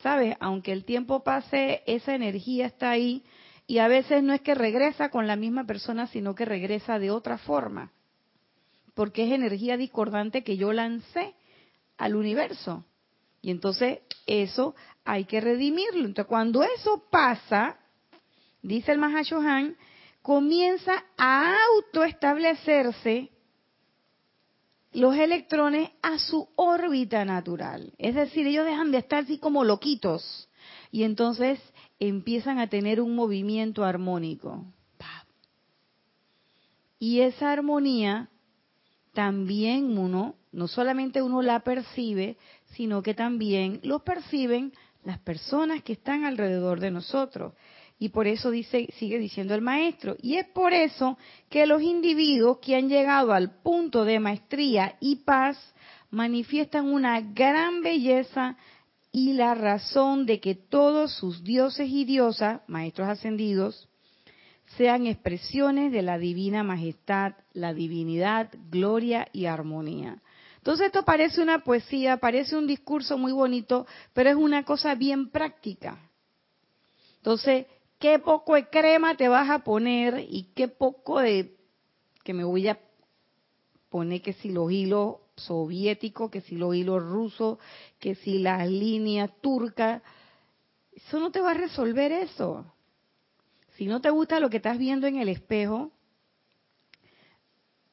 [0.00, 0.34] ¿sabes?
[0.40, 3.22] Aunque el tiempo pase, esa energía está ahí.
[3.68, 7.12] Y a veces no es que regresa con la misma persona, sino que regresa de
[7.12, 7.92] otra forma.
[8.94, 11.36] Porque es energía discordante que yo lancé
[11.96, 12.84] al universo.
[13.40, 14.74] Y entonces eso
[15.08, 16.04] hay que redimirlo.
[16.04, 17.78] Entonces, cuando eso pasa,
[18.60, 19.74] dice el Mahashohan,
[20.20, 23.30] comienza a autoestablecerse
[24.92, 27.94] los electrones a su órbita natural.
[27.96, 30.50] Es decir, ellos dejan de estar así como loquitos
[30.92, 31.58] y entonces
[31.98, 34.66] empiezan a tener un movimiento armónico.
[36.98, 38.28] Y esa armonía
[39.14, 42.36] también uno, no solamente uno la percibe,
[42.72, 44.72] sino que también lo perciben
[45.08, 47.54] las personas que están alrededor de nosotros.
[47.98, 50.16] Y por eso dice, sigue diciendo el maestro.
[50.20, 51.16] Y es por eso
[51.48, 55.56] que los individuos que han llegado al punto de maestría y paz
[56.10, 58.58] manifiestan una gran belleza
[59.10, 63.88] y la razón de que todos sus dioses y diosas, maestros ascendidos,
[64.76, 70.20] sean expresiones de la divina majestad, la divinidad, gloria y armonía.
[70.58, 75.30] Entonces esto parece una poesía, parece un discurso muy bonito, pero es una cosa bien
[75.30, 75.98] práctica.
[77.16, 77.66] Entonces,
[77.98, 81.56] qué poco de crema te vas a poner y qué poco de
[82.22, 82.78] que me voy a
[83.88, 87.58] poner que si los hilos soviéticos, que si los hilos rusos,
[87.98, 90.02] que si las líneas turcas,
[90.92, 92.66] eso no te va a resolver eso.
[93.76, 95.92] Si no te gusta lo que estás viendo en el espejo,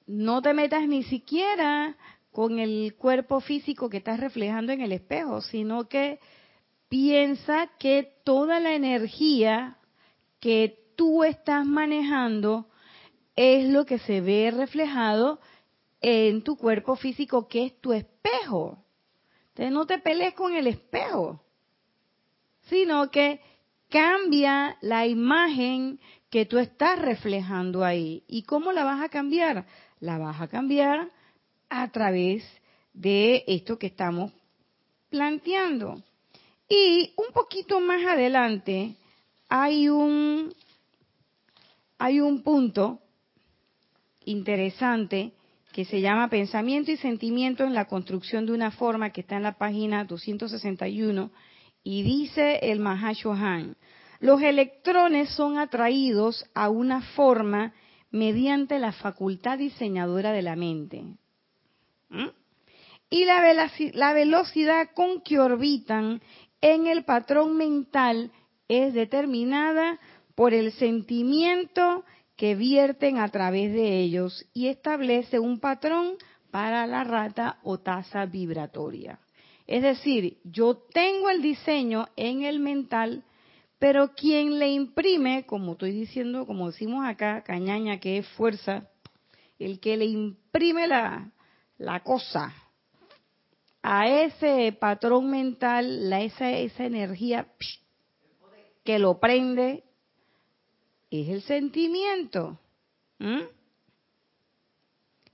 [0.08, 1.96] no te metas ni siquiera
[2.36, 6.20] con el cuerpo físico que estás reflejando en el espejo, sino que
[6.90, 9.78] piensa que toda la energía
[10.42, 12.68] que tú estás manejando
[13.38, 15.40] es lo que se ve reflejado
[16.02, 18.84] en tu cuerpo físico, que es tu espejo.
[19.52, 21.42] Entonces no te pelees con el espejo,
[22.64, 23.40] sino que
[23.88, 28.26] cambia la imagen que tú estás reflejando ahí.
[28.28, 29.66] ¿Y cómo la vas a cambiar?
[30.02, 31.15] La vas a cambiar
[31.82, 32.44] a través
[32.94, 34.32] de esto que estamos
[35.10, 36.02] planteando.
[36.68, 38.96] Y un poquito más adelante
[39.50, 40.54] hay un
[41.98, 43.00] hay un punto
[44.26, 45.32] interesante
[45.72, 49.44] que se llama pensamiento y sentimiento en la construcción de una forma que está en
[49.44, 51.32] la página 261
[51.84, 53.78] y dice el Mahashohan,
[54.20, 57.74] los electrones son atraídos a una forma
[58.10, 61.04] mediante la facultad diseñadora de la mente.
[63.10, 66.22] Y la, la velocidad con que orbitan
[66.62, 68.32] en el patrón mental
[68.68, 70.00] es determinada
[70.34, 72.04] por el sentimiento
[72.36, 76.16] que vierten a través de ellos y establece un patrón
[76.52, 79.20] para la rata o tasa vibratoria.
[79.68, 83.24] Es decir, yo tengo el diseño en el mental,
[83.80, 88.90] pero quien le imprime, como estoy diciendo, como decimos acá, cañaña, que es fuerza,
[89.58, 91.32] el que le imprime la,
[91.78, 92.54] la cosa
[93.88, 97.48] a ese patrón mental, la, esa, esa energía
[98.84, 99.84] que lo prende,
[101.12, 102.58] es el sentimiento.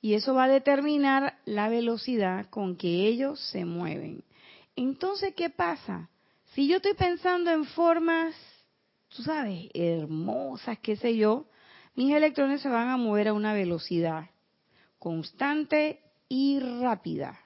[0.01, 4.21] Y eso va a determinar la velocidad con que ellos se mueven.
[4.75, 6.09] Entonces, ¿qué pasa?
[6.53, 8.35] Si yo estoy pensando en formas,
[9.15, 11.45] tú sabes, hermosas, qué sé yo,
[11.95, 14.29] mis electrones se van a mover a una velocidad
[14.99, 16.00] constante
[16.33, 17.37] y rápida.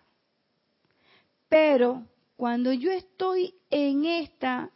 [1.50, 2.06] Pero
[2.36, 4.70] cuando yo estoy en esta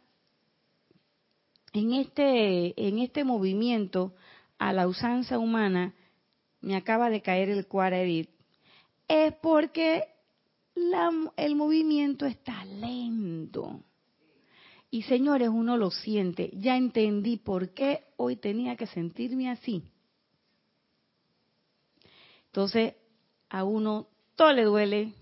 [1.72, 4.16] en este en este movimiento
[4.58, 5.94] a la usanza humana
[6.60, 8.28] me acaba de caer el cuaredit
[9.06, 10.02] es porque
[11.36, 13.84] el movimiento está lento.
[14.90, 16.50] Y señores, uno lo siente.
[16.54, 19.84] Ya entendí por qué hoy tenía que sentirme así.
[22.46, 22.94] Entonces,
[23.50, 25.12] a uno todo le duele,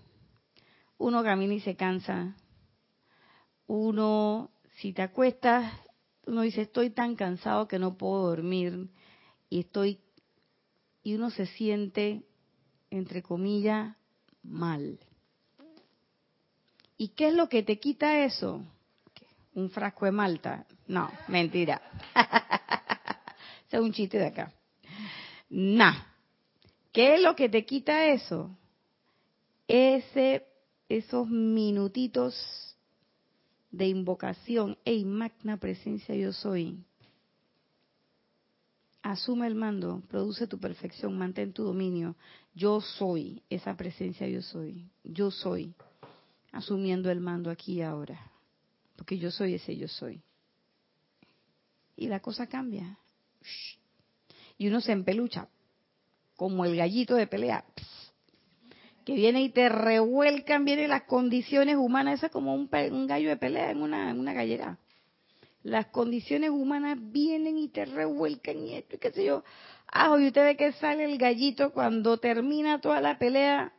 [0.97, 2.35] uno camina y se cansa,
[3.67, 5.73] uno, si te acuestas,
[6.25, 8.89] uno dice, estoy tan cansado que no puedo dormir,
[9.49, 9.99] y estoy,
[11.03, 12.23] y uno se siente,
[12.91, 13.95] entre comillas,
[14.43, 14.99] mal.
[16.97, 18.63] ¿Y qué es lo que te quita eso?
[19.53, 20.65] Un frasco de malta.
[20.87, 21.81] No, mentira.
[23.71, 24.51] Es un chiste de acá.
[25.49, 26.18] Nah.
[26.91, 28.49] ¿Qué es lo que te quita eso?
[29.67, 30.45] Ese,
[30.87, 32.35] esos minutitos
[33.71, 34.77] de invocación.
[34.85, 36.83] Ey, magna presencia yo soy.
[39.01, 42.15] Asume el mando, produce tu perfección, mantén tu dominio.
[42.53, 44.89] Yo soy esa presencia yo soy.
[45.03, 45.73] Yo soy
[46.51, 48.31] asumiendo el mando aquí y ahora.
[48.95, 50.21] Porque yo soy ese yo soy.
[51.95, 52.97] Y la cosa cambia.
[54.57, 55.47] Y uno se empelucha
[56.39, 57.65] como el gallito de pelea,
[59.03, 62.69] que viene y te revuelcan, vienen las condiciones humanas, eso es como un,
[63.07, 64.77] gallo de pelea en una, en gallera.
[65.63, 69.43] Las condiciones humanas vienen y te revuelcan y esto y qué sé yo.
[69.91, 73.73] Ah, y usted ve que sale el gallito cuando termina toda la pelea.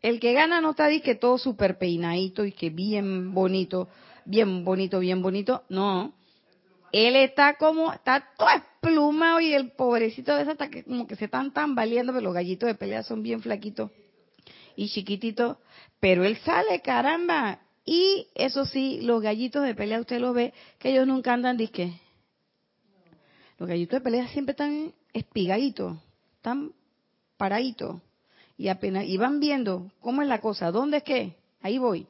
[0.00, 3.90] El que gana no está que todo súper peinadito y que bien bonito,
[4.24, 5.64] bien bonito, bien bonito.
[5.68, 6.14] No,
[6.90, 8.48] él está como, está todo
[8.82, 12.34] esplumado y el pobrecito de esa está que como que se están tambaleando, pero los
[12.34, 13.90] gallitos de pelea son bien flaquitos
[14.74, 15.58] y chiquititos,
[16.00, 17.60] pero él sale, caramba.
[17.84, 22.00] Y eso sí, los gallitos de pelea usted lo ve, que ellos nunca andan disque
[23.58, 25.96] Los gallitos de pelea siempre están espigaditos,
[26.36, 26.72] están
[27.36, 28.00] paraditos.
[28.56, 32.06] Y apenas, y van viendo cómo es la cosa, dónde es que, ahí voy.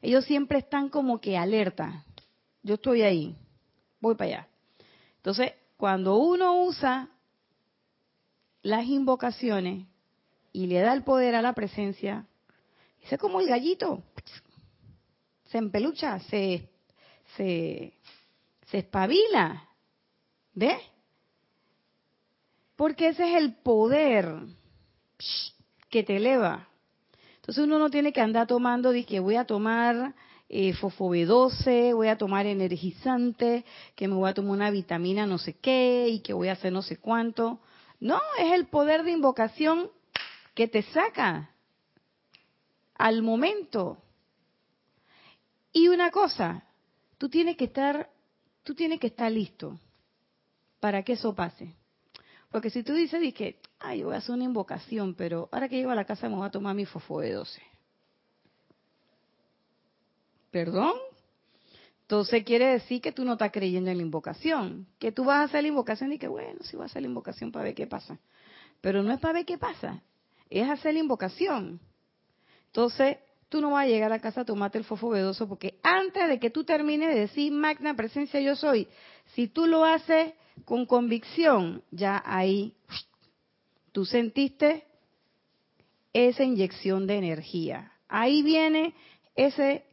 [0.00, 2.04] Ellos siempre están como que alerta.
[2.62, 3.34] Yo estoy ahí,
[4.00, 4.48] voy para allá.
[5.16, 7.10] Entonces, cuando uno usa
[8.62, 9.86] las invocaciones
[10.52, 12.26] y le da el poder a la presencia,
[13.02, 14.02] es como el gallito.
[15.46, 16.70] Se empelucha, se,
[17.36, 17.92] se,
[18.66, 19.68] se espabila.
[20.54, 20.80] ¿Ves?
[22.76, 24.32] Porque ese es el poder
[25.90, 26.68] que te eleva.
[27.36, 30.14] Entonces uno no tiene que andar tomando, que voy a tomar
[30.48, 33.64] eh, fosfo-B12, voy a tomar energizante,
[33.94, 36.72] que me voy a tomar una vitamina no sé qué y que voy a hacer
[36.72, 37.60] no sé cuánto.
[38.00, 39.90] No, es el poder de invocación
[40.54, 41.50] que te saca
[42.94, 43.98] al momento.
[45.72, 46.64] Y una cosa,
[47.18, 48.10] tú tienes que estar,
[48.62, 49.78] tú tienes que estar listo
[50.78, 51.74] para que eso pase.
[52.50, 55.90] Porque si tú dices que, ay, voy a hacer una invocación, pero ahora que llego
[55.90, 57.73] a la casa me voy a tomar mi fofo de 12.
[60.54, 60.92] ¿Perdón?
[62.02, 65.42] Entonces quiere decir que tú no estás creyendo en la invocación, que tú vas a
[65.42, 67.88] hacer la invocación y que bueno, sí voy a hacer la invocación para ver qué
[67.88, 68.20] pasa.
[68.80, 70.00] Pero no es para ver qué pasa,
[70.48, 71.80] es hacer la invocación.
[72.66, 73.16] Entonces,
[73.48, 76.38] tú no vas a llegar a casa a tomarte el fofo vedoso porque antes de
[76.38, 78.86] que tú termines de decir magna presencia yo soy,
[79.34, 80.34] si tú lo haces
[80.64, 82.76] con convicción, ya ahí
[83.90, 84.84] tú sentiste
[86.12, 87.90] esa inyección de energía.
[88.06, 88.94] Ahí viene
[89.34, 89.84] ese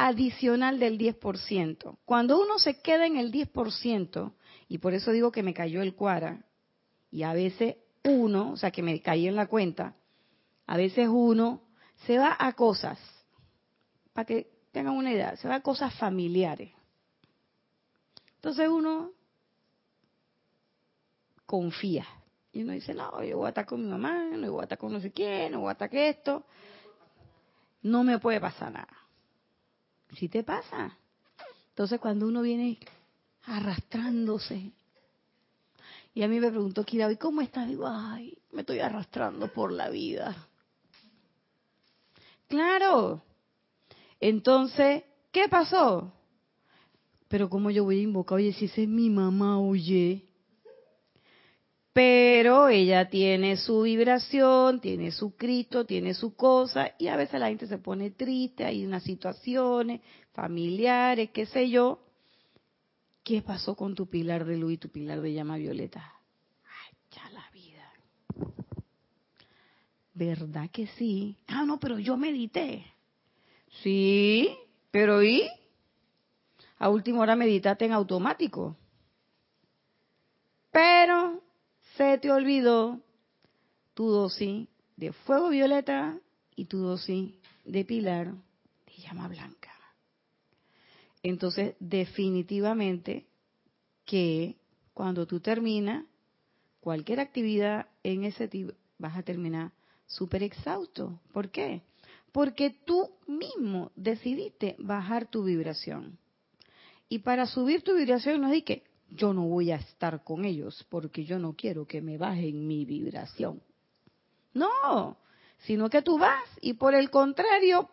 [0.00, 1.98] adicional del 10%.
[2.04, 4.32] Cuando uno se queda en el 10%,
[4.68, 6.44] y por eso digo que me cayó el cuara,
[7.10, 9.96] y a veces uno, o sea, que me caí en la cuenta,
[10.68, 11.62] a veces uno
[12.06, 12.96] se va a cosas,
[14.12, 16.70] para que tengan una idea, se va a cosas familiares.
[18.36, 19.10] Entonces uno
[21.44, 22.06] confía.
[22.52, 24.78] Y uno dice, no, yo voy a estar con mi mamá, no voy a estar
[24.78, 26.44] con no sé quién, no voy a estar que esto.
[27.82, 29.07] No me puede pasar nada.
[30.16, 30.96] Si te pasa.
[31.70, 32.78] Entonces cuando uno viene
[33.44, 34.72] arrastrándose,
[36.14, 37.68] y a mí me preguntó Kira, ¿y cómo estás?
[37.68, 40.48] Digo, ay, me estoy arrastrando por la vida.
[42.48, 43.22] Claro.
[44.18, 46.12] Entonces, ¿qué pasó?
[47.28, 48.38] Pero ¿cómo yo voy a invocar?
[48.38, 50.27] Oye, si esa es mi mamá, oye.
[51.92, 57.48] Pero ella tiene su vibración, tiene su Cristo, tiene su cosa, y a veces la
[57.48, 60.00] gente se pone triste, hay unas situaciones
[60.32, 62.04] familiares, qué sé yo.
[63.24, 66.14] ¿Qué pasó con tu pilar de luz y tu pilar de llama violeta?
[66.64, 67.92] Ay, ya la vida.
[70.14, 71.36] ¿Verdad que sí?
[71.46, 72.86] Ah, no, pero yo medité.
[73.82, 74.56] Sí,
[74.90, 75.48] pero ¿y?
[76.78, 78.76] A última hora meditaste en automático.
[80.70, 81.42] Pero
[81.98, 83.00] se te olvidó
[83.92, 86.16] tu dosis de fuego violeta
[86.54, 87.34] y tu dosis
[87.64, 88.34] de pilar
[88.86, 89.72] de llama blanca.
[91.24, 93.26] Entonces, definitivamente
[94.04, 94.56] que
[94.94, 96.04] cuando tú terminas
[96.80, 99.72] cualquier actividad en ese tipo, vas a terminar
[100.06, 101.20] súper exhausto.
[101.32, 101.82] ¿Por qué?
[102.30, 106.16] Porque tú mismo decidiste bajar tu vibración.
[107.08, 110.86] Y para subir tu vibración no es que yo no voy a estar con ellos
[110.90, 113.62] porque yo no quiero que me bajen mi vibración.
[114.54, 115.16] No,
[115.58, 117.88] sino que tú vas y por el contrario,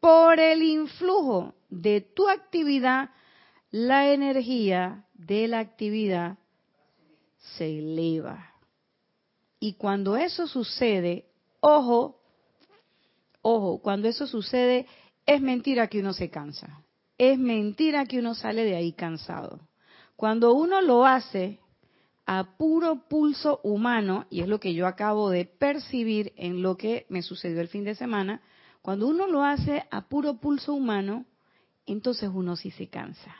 [0.00, 3.10] por el influjo de tu actividad,
[3.70, 6.38] la energía de la actividad
[7.56, 8.54] se eleva.
[9.58, 11.26] Y cuando eso sucede,
[11.60, 12.20] ojo,
[13.42, 14.86] ojo, cuando eso sucede,
[15.26, 16.82] es mentira que uno se cansa.
[17.18, 19.60] Es mentira que uno sale de ahí cansado.
[20.20, 21.60] Cuando uno lo hace
[22.26, 27.06] a puro pulso humano, y es lo que yo acabo de percibir en lo que
[27.08, 28.42] me sucedió el fin de semana,
[28.82, 31.24] cuando uno lo hace a puro pulso humano,
[31.86, 33.34] entonces uno sí se cansa.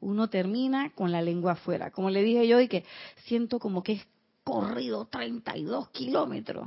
[0.00, 1.90] Uno termina con la lengua afuera.
[1.90, 2.86] Como le dije yo, y que
[3.26, 4.06] siento como que es
[4.42, 6.66] corrido 32 kilómetros.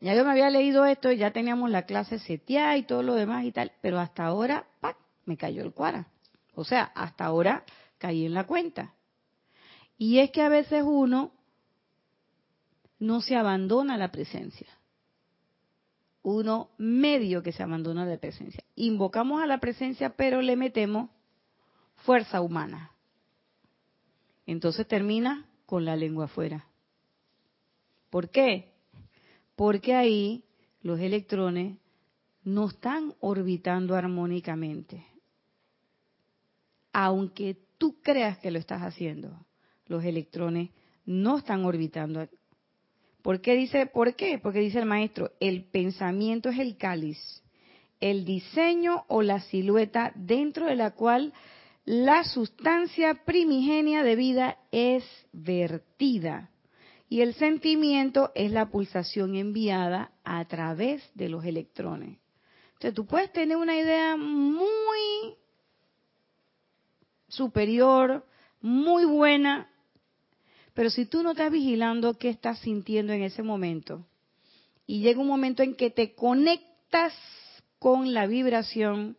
[0.00, 3.44] Ya yo me había leído esto, ya teníamos la clase seteada y todo lo demás
[3.44, 4.96] y tal, pero hasta ahora, ¡pac!
[5.26, 6.08] me cayó el cuara.
[6.60, 7.64] O sea, hasta ahora
[7.96, 8.92] caí en la cuenta.
[9.96, 11.32] Y es que a veces uno
[12.98, 14.68] no se abandona la presencia.
[16.22, 18.62] Uno medio que se abandona la presencia.
[18.74, 21.08] Invocamos a la presencia, pero le metemos
[21.96, 22.92] fuerza humana.
[24.44, 26.66] Entonces termina con la lengua afuera.
[28.10, 28.74] ¿Por qué?
[29.56, 30.44] Porque ahí
[30.82, 31.78] los electrones
[32.44, 35.06] no están orbitando armónicamente
[36.92, 39.46] aunque tú creas que lo estás haciendo.
[39.86, 40.70] Los electrones
[41.04, 42.28] no están orbitando.
[43.22, 44.38] ¿Por qué dice, por qué?
[44.38, 47.18] Porque dice el maestro, el pensamiento es el cáliz,
[48.00, 51.32] el diseño o la silueta dentro de la cual
[51.84, 56.50] la sustancia primigenia de vida es vertida.
[57.08, 62.18] Y el sentimiento es la pulsación enviada a través de los electrones.
[62.74, 65.36] Entonces tú puedes tener una idea muy
[67.30, 68.26] superior,
[68.60, 69.70] muy buena,
[70.74, 74.06] pero si tú no estás vigilando qué estás sintiendo en ese momento,
[74.86, 77.14] y llega un momento en que te conectas
[77.78, 79.16] con la vibración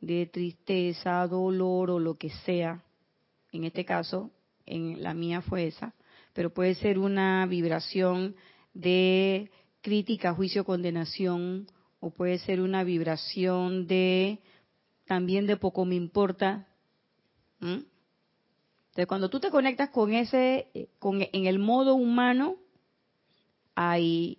[0.00, 2.82] de tristeza, dolor o lo que sea,
[3.52, 4.30] en este caso,
[4.64, 5.94] en la mía fue esa,
[6.34, 8.36] pero puede ser una vibración
[8.74, 9.50] de
[9.80, 11.66] crítica, juicio, condenación,
[12.00, 14.38] o puede ser una vibración de
[15.06, 16.67] también de poco me importa.
[17.60, 22.56] Entonces, cuando tú te conectas con ese, eh, con, en el modo humano,
[23.74, 24.38] hay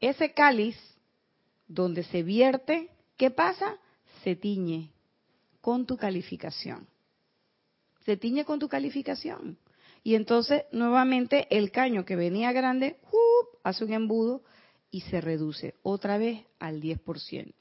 [0.00, 0.76] ese cáliz
[1.66, 3.78] donde se vierte, ¿qué pasa?
[4.22, 4.92] Se tiñe
[5.60, 6.86] con tu calificación.
[8.04, 9.58] Se tiñe con tu calificación.
[10.02, 12.98] Y entonces, nuevamente, el caño que venía grande,
[13.62, 14.42] hace un embudo
[14.90, 17.54] y se reduce otra vez al 10%.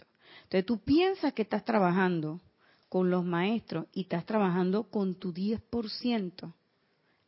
[0.44, 2.42] Entonces tú piensas que estás trabajando
[2.94, 6.54] con los maestros y estás trabajando con tu 10%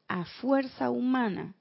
[0.08, 1.56] a fuerza humana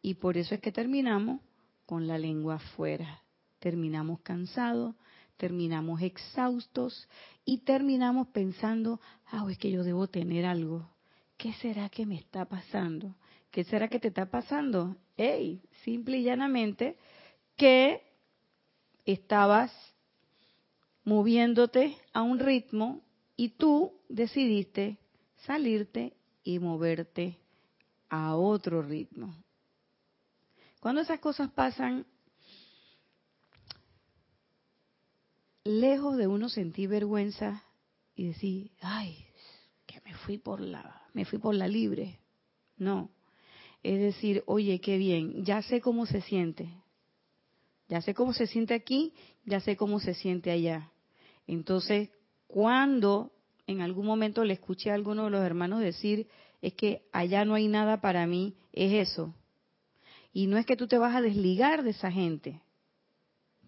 [0.00, 1.40] y por eso es que terminamos
[1.84, 3.24] con la lengua afuera.
[3.58, 4.94] Terminamos cansados,
[5.36, 7.08] terminamos exhaustos
[7.44, 10.88] y terminamos pensando, ah, es que yo debo tener algo.
[11.36, 13.16] ¿Qué será que me está pasando?
[13.50, 14.94] ¿Qué será que te está pasando?
[15.16, 16.96] Hey, simple y llanamente
[17.56, 18.04] que
[19.04, 19.72] estabas
[21.02, 23.02] moviéndote a un ritmo
[23.38, 24.98] y tú decidiste
[25.46, 26.12] salirte
[26.42, 27.38] y moverte
[28.08, 29.32] a otro ritmo.
[30.80, 32.04] Cuando esas cosas pasan,
[35.62, 37.62] lejos de uno sentir vergüenza
[38.16, 39.24] y decir, ay,
[39.86, 42.18] que me fui por la, me fui por la libre.
[42.76, 43.08] No.
[43.84, 46.68] Es decir, oye, qué bien, ya sé cómo se siente.
[47.88, 49.14] Ya sé cómo se siente aquí,
[49.44, 50.90] ya sé cómo se siente allá.
[51.46, 52.10] Entonces,
[52.48, 53.30] cuando
[53.66, 56.26] en algún momento le escuché a alguno de los hermanos decir,
[56.60, 59.34] es que allá no hay nada para mí, es eso.
[60.32, 62.60] Y no es que tú te vas a desligar de esa gente,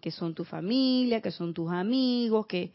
[0.01, 2.73] que son tu familia, que son tus amigos, que,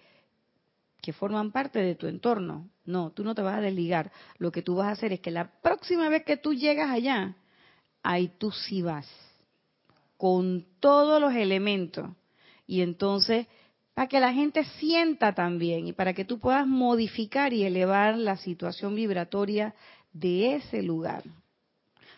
[1.02, 2.70] que forman parte de tu entorno.
[2.84, 4.12] No, tú no te vas a desligar.
[4.38, 7.36] Lo que tú vas a hacer es que la próxima vez que tú llegas allá,
[8.02, 9.08] ahí tú sí vas
[10.16, 12.08] con todos los elementos.
[12.66, 13.46] Y entonces,
[13.96, 18.36] para que la gente sienta también y para que tú puedas modificar y elevar la
[18.36, 19.74] situación vibratoria
[20.12, 21.24] de ese lugar.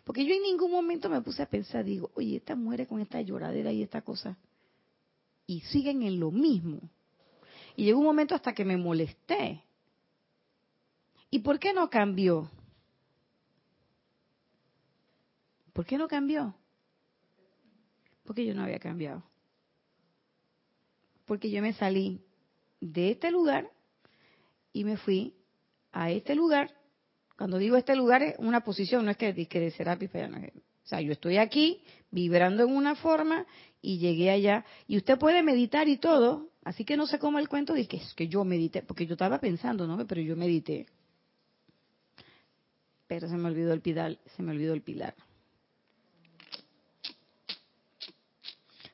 [0.03, 3.21] Porque yo en ningún momento me puse a pensar, digo, oye, esta muere con esta
[3.21, 4.37] lloradera y esta cosa.
[5.47, 6.81] Y siguen en lo mismo.
[7.77, 9.63] Y llegó un momento hasta que me molesté.
[11.31, 12.51] ¿Y por qué no cambió?
[15.73, 16.57] ¿Por qué no cambió?
[18.25, 19.28] Porque yo no había cambiado.
[21.29, 22.23] Porque yo me salí
[22.81, 23.71] de este lugar
[24.73, 25.35] y me fui
[25.93, 26.75] a este lugar.
[27.37, 31.03] Cuando digo este lugar es una posición, no es que, que de Serapis O sea,
[31.03, 33.47] yo estoy aquí vibrando en una forma
[33.83, 34.65] y llegué allá.
[34.87, 37.99] Y usted puede meditar y todo, así que no se coma el cuento de que
[37.99, 40.05] es que yo medité, porque yo estaba pensando, ¿no?
[40.07, 40.87] Pero yo medité.
[43.07, 45.15] Pero se me olvidó el pilar, se me olvidó el pilar.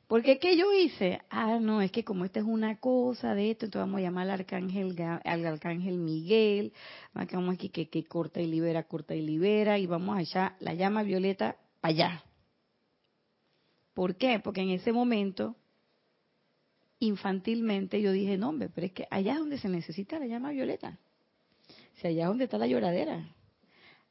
[0.07, 1.23] Porque ¿qué yo hice?
[1.31, 4.25] Ah, no, es que como esta es una cosa de esto, entonces vamos a llamar
[4.25, 6.73] al arcángel, al arcángel Miguel,
[7.15, 11.03] vamos aquí que, que corta y libera, corta y libera, y vamos allá, la llama
[11.03, 12.25] violeta para allá.
[13.95, 14.41] ¿Por qué?
[14.41, 15.57] Porque en ese momento,
[16.99, 20.51] infantilmente, yo dije, no, hombre, pero es que allá es donde se necesita la llama
[20.51, 20.99] violeta.
[21.95, 23.35] Si allá es donde está la lloradera.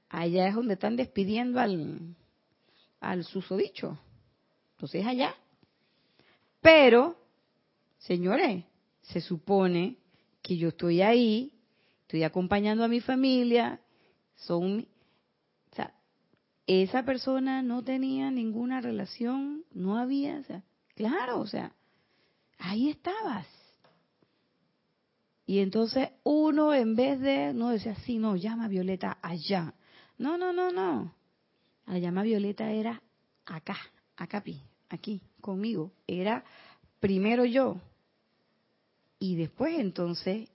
[0.09, 2.15] Allá es donde están despidiendo al,
[2.99, 3.99] al susodicho.
[4.75, 5.35] Entonces allá.
[6.63, 7.17] Pero,
[7.97, 8.63] señores,
[9.01, 9.97] se supone
[10.41, 11.51] que yo estoy ahí,
[12.03, 13.81] estoy acompañando a mi familia,
[14.35, 14.87] son,
[15.71, 15.93] o sea,
[16.65, 20.63] esa persona no tenía ninguna relación, no había, o sea,
[20.95, 21.73] claro, o sea,
[22.59, 23.45] ahí estabas.
[25.45, 29.73] Y entonces uno en vez de, no decía, sí, no, llama Violeta allá.
[30.17, 31.13] No, no, no, no.
[31.87, 33.01] La llama Violeta era
[33.45, 33.75] acá,
[34.15, 34.41] acá,
[34.87, 35.91] aquí conmigo.
[36.07, 36.43] Era
[36.99, 37.77] primero yo
[39.19, 40.49] y después entonces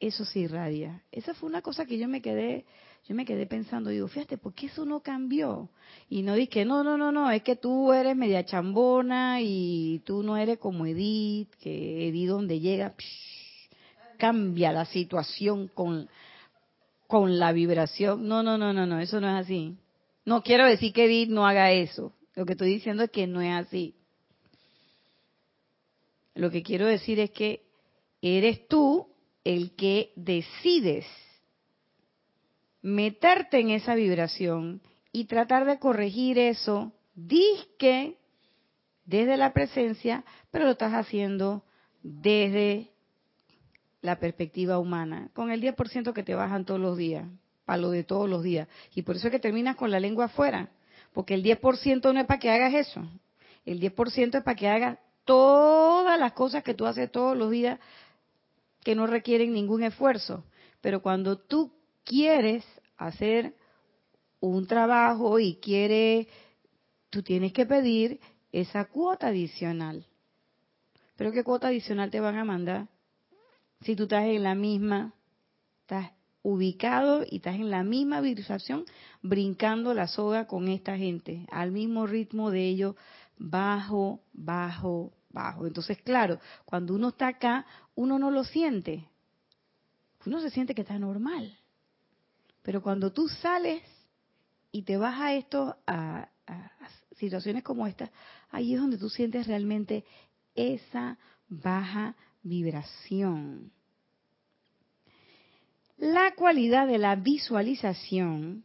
[0.00, 1.02] eso se irradia.
[1.12, 2.64] Esa fue una cosa que yo me quedé,
[3.06, 5.68] yo me quedé pensando, digo, fíjate, ¿por qué eso no cambió?
[6.08, 10.22] Y no dije, no, no, no, no, es que tú eres media chambona y tú
[10.22, 12.94] no eres como Edith, que Edith donde llega,
[14.18, 16.08] cambia la situación con,
[17.06, 18.26] con la vibración.
[18.26, 19.76] No, no, no, no, no, eso no es así.
[20.24, 22.12] No quiero decir que Edith no haga eso.
[22.34, 23.94] Lo que estoy diciendo es que no es así.
[26.34, 27.62] Lo que quiero decir es que
[28.22, 29.08] eres tú
[29.44, 31.06] el que decides
[32.80, 34.80] meterte en esa vibración
[35.12, 38.16] y tratar de corregir eso, disque
[39.04, 41.64] desde la presencia, pero lo estás haciendo
[42.02, 42.90] desde
[44.00, 47.28] la perspectiva humana, con el 10% que te bajan todos los días,
[47.64, 48.68] para lo de todos los días.
[48.94, 50.70] Y por eso es que terminas con la lengua afuera,
[51.12, 53.02] porque el 10% no es para que hagas eso,
[53.64, 57.78] el 10% es para que hagas todas las cosas que tú haces todos los días
[58.82, 60.44] que no requieren ningún esfuerzo.
[60.80, 61.72] Pero cuando tú
[62.04, 62.64] quieres
[62.96, 63.54] hacer
[64.40, 66.26] un trabajo y quieres,
[67.10, 70.06] tú tienes que pedir esa cuota adicional.
[71.16, 72.88] Pero ¿qué cuota adicional te van a mandar?
[73.82, 75.14] Si tú estás en la misma,
[75.82, 76.10] estás
[76.42, 78.84] ubicado y estás en la misma vibración,
[79.22, 82.96] brincando la soga con esta gente, al mismo ritmo de ellos,
[83.38, 85.66] bajo, bajo, bajo.
[85.66, 89.08] Entonces, claro, cuando uno está acá, uno no lo siente.
[90.26, 91.56] Uno se siente que está normal.
[92.62, 93.82] Pero cuando tú sales
[94.70, 96.28] y te vas a esto, a,
[97.16, 98.10] situaciones como esta,
[98.50, 100.04] ahí es donde tú sientes realmente
[100.54, 101.18] esa
[101.48, 103.70] baja vibración.
[106.02, 108.64] La cualidad de la visualización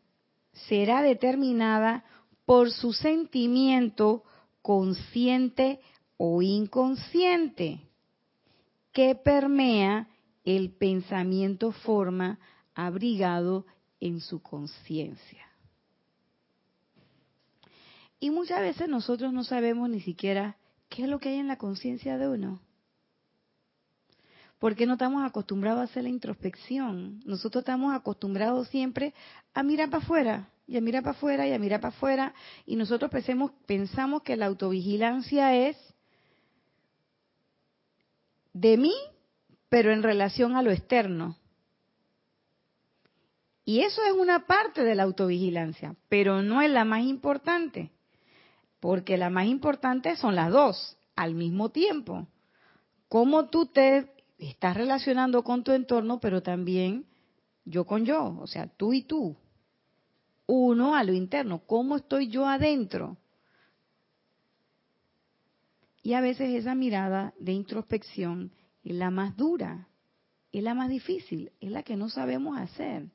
[0.67, 2.03] será determinada
[2.47, 4.23] por su sentimiento
[4.63, 5.79] consciente
[6.17, 7.81] o inconsciente
[8.91, 10.07] que permea
[10.45, 12.39] el pensamiento forma
[12.73, 13.67] abrigado
[13.99, 15.45] en su conciencia.
[18.19, 20.57] Y muchas veces nosotros no sabemos ni siquiera
[20.89, 22.66] qué es lo que hay en la conciencia de uno.
[24.60, 27.20] Porque no estamos acostumbrados a hacer la introspección.
[27.26, 29.14] Nosotros estamos acostumbrados siempre
[29.53, 32.34] a mirar para afuera, y a mirar para afuera, y a mirar para afuera.
[32.66, 35.78] Y nosotros pensamos, pensamos que la autovigilancia es
[38.53, 38.93] de mí,
[39.70, 41.38] pero en relación a lo externo.
[43.64, 47.91] Y eso es una parte de la autovigilancia, pero no es la más importante,
[48.80, 52.28] porque la más importante son las dos al mismo tiempo.
[53.10, 57.05] Cómo tú te estás relacionando con tu entorno, pero también
[57.65, 59.35] yo con yo, o sea, tú y tú.
[60.45, 63.17] Uno a lo interno, ¿cómo estoy yo adentro?
[66.01, 69.89] Y a veces esa mirada de introspección es la más dura,
[70.53, 73.09] es la más difícil, es la que no sabemos hacer.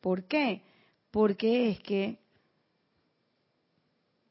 [0.00, 0.62] ¿Por qué?
[1.10, 2.18] Porque es que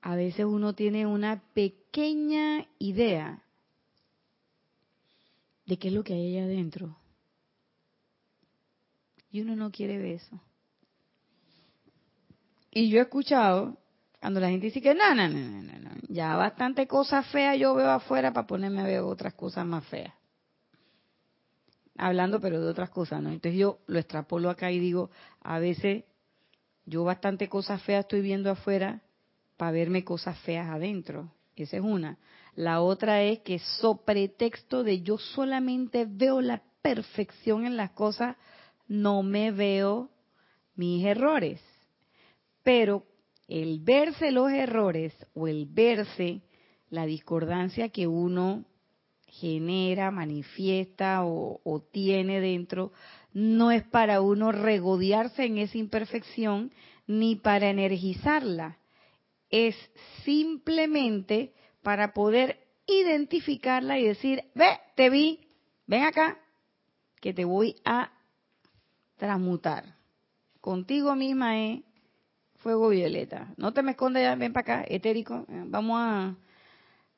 [0.01, 3.43] a veces uno tiene una pequeña idea
[5.71, 6.97] de qué es lo que hay allá adentro.
[9.31, 10.37] Y uno no quiere ver eso.
[12.71, 13.77] Y yo he escuchado
[14.19, 17.73] cuando la gente dice que no, no, no, no, no, ya bastante cosas feas yo
[17.73, 20.13] veo afuera para ponerme a ver otras cosas más feas.
[21.95, 23.29] Hablando pero de otras cosas, ¿no?
[23.29, 25.09] Entonces yo lo extrapolo acá y digo,
[25.39, 26.03] a veces
[26.85, 29.03] yo bastante cosas feas estoy viendo afuera
[29.55, 31.31] para verme cosas feas adentro.
[31.55, 32.17] Esa es una.
[32.55, 38.35] La otra es que sobre texto de yo solamente veo la perfección en las cosas,
[38.87, 40.09] no me veo
[40.75, 41.61] mis errores.
[42.63, 43.05] Pero
[43.47, 46.41] el verse los errores o el verse
[46.89, 48.65] la discordancia que uno
[49.25, 52.91] genera, manifiesta o, tiene dentro,
[53.33, 56.71] no es para uno regodearse en esa imperfección
[57.07, 58.77] ni para energizarla,
[59.49, 59.75] es
[60.25, 65.39] simplemente para poder identificarla y decir, ve, te vi,
[65.87, 66.39] ven acá,
[67.19, 68.11] que te voy a
[69.17, 69.95] transmutar.
[70.59, 71.81] Contigo misma es
[72.57, 73.53] fuego violeta.
[73.57, 75.45] No te me escondas, ven para acá, etérico.
[75.49, 76.35] Eh, vamos a,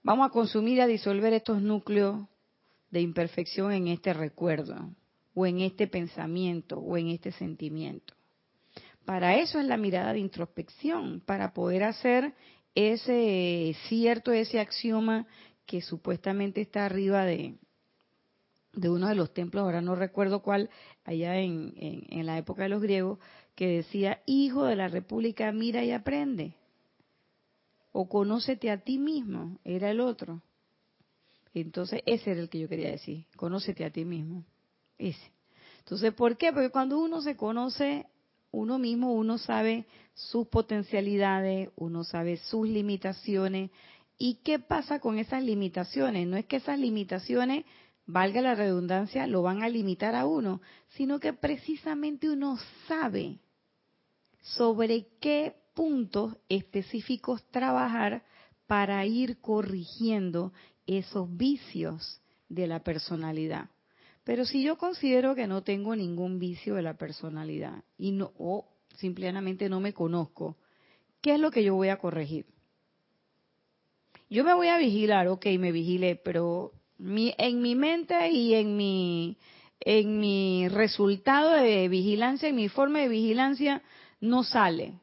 [0.02, 2.28] vamos a consumir, a disolver estos núcleos
[2.92, 4.94] de imperfección en este recuerdo,
[5.34, 8.14] o en este pensamiento, o en este sentimiento.
[9.04, 12.34] Para eso es la mirada de introspección, para poder hacer
[12.76, 15.28] ese cierto, ese axioma
[15.66, 17.56] que supuestamente está arriba de,
[18.76, 20.70] uno de los templos, ahora no recuerdo cuál,
[21.04, 23.20] allá en, en la época de los griegos,
[23.56, 26.56] que decía, hijo de la República, mira y aprende.
[27.92, 30.42] O conócete a ti mismo, era el otro.
[31.54, 34.44] Entonces, ese era el que yo quería decir, conócete a ti mismo.
[34.98, 35.32] Ese.
[35.80, 36.52] Entonces, ¿por qué?
[36.52, 38.08] Porque cuando uno se conoce
[38.54, 43.72] uno mismo, uno sabe sus potencialidades, uno sabe sus limitaciones.
[44.18, 46.28] ¿Y qué pasa con esas limitaciones?
[46.28, 47.66] No es que esas limitaciones,
[48.06, 53.40] valga la redundancia, lo van a limitar a uno, sino que precisamente uno sabe
[54.42, 58.24] sobre qué puntos específicos trabajar
[58.68, 60.54] para ir corrigiendo
[60.86, 63.70] esos vicios de la personalidad.
[64.24, 68.68] Pero si yo considero que no tengo ningún vicio de la personalidad y no o
[68.96, 70.58] simplemente no me conozco,
[71.22, 72.46] ¿qué es lo que yo voy a corregir?
[74.30, 78.78] Yo me voy a vigilar, ok, me vigilé, pero mi, en mi mente y en
[78.78, 79.38] mi
[79.86, 83.82] en mi resultado de vigilancia, en mi forma de vigilancia,
[84.22, 84.94] no sale,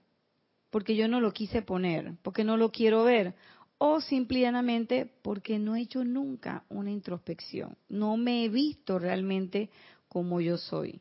[0.70, 3.34] porque yo no lo quise poner, porque no lo quiero ver,
[3.82, 9.70] o simplemente porque no he hecho nunca una introspección, no me he visto realmente
[10.06, 11.00] como yo soy.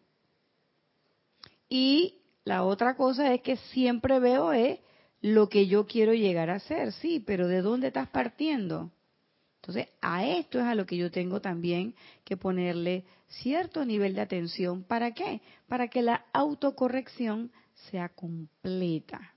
[1.68, 4.80] Y la otra cosa es que siempre veo es
[5.20, 8.90] lo que yo quiero llegar a ser, sí, pero ¿de dónde estás partiendo?
[9.58, 14.22] Entonces, a esto es a lo que yo tengo también que ponerle cierto nivel de
[14.22, 14.84] atención.
[14.84, 15.42] ¿Para qué?
[15.68, 17.52] Para que la autocorrección
[17.92, 19.34] sea completa.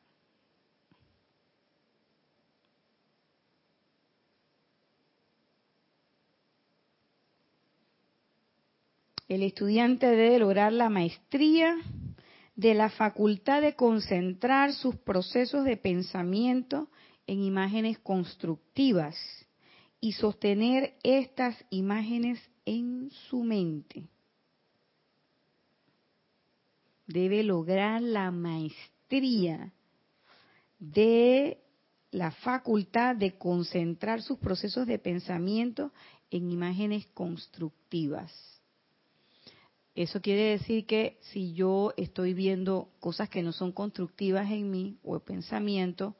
[9.29, 11.77] El estudiante debe lograr la maestría
[12.55, 16.89] de la facultad de concentrar sus procesos de pensamiento
[17.27, 19.17] en imágenes constructivas
[20.01, 24.09] y sostener estas imágenes en su mente.
[27.13, 29.73] debe lograr la maestría
[30.79, 31.59] de
[32.11, 35.93] la facultad de concentrar sus procesos de pensamiento
[36.31, 38.33] en imágenes constructivas.
[39.95, 44.99] Eso quiere decir que si yo estoy viendo cosas que no son constructivas en mí
[45.03, 46.17] o en pensamiento,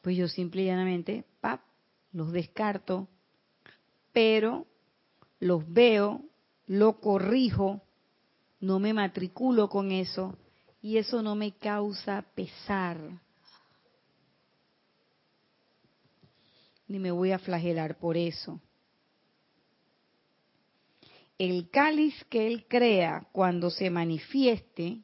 [0.00, 1.60] pues yo simple y llanamente, pap,
[2.12, 3.08] los descarto,
[4.12, 4.66] pero
[5.40, 6.22] los veo,
[6.66, 7.82] lo corrijo
[8.60, 10.36] no me matriculo con eso
[10.82, 12.98] y eso no me causa pesar.
[16.88, 18.60] Ni me voy a flagelar por eso.
[21.40, 25.00] El cáliz que él crea cuando se manifieste,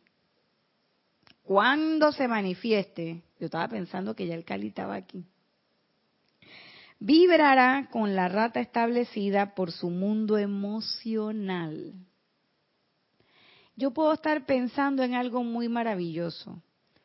[1.43, 5.25] cuando se manifieste, yo estaba pensando que ya el cáliz estaba aquí,
[6.99, 11.95] vibrará con la rata establecida por su mundo emocional.
[13.75, 16.63] Yo puedo estar pensando en algo muy maravilloso,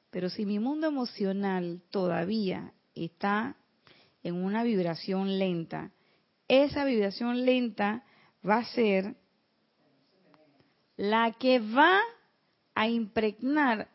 [0.09, 3.55] pero si mi mundo emocional todavía está
[4.23, 5.93] en una vibración lenta,
[6.49, 8.03] esa vibración lenta
[8.45, 9.20] va a ser
[11.02, 11.99] la que va
[12.76, 13.88] a impregnar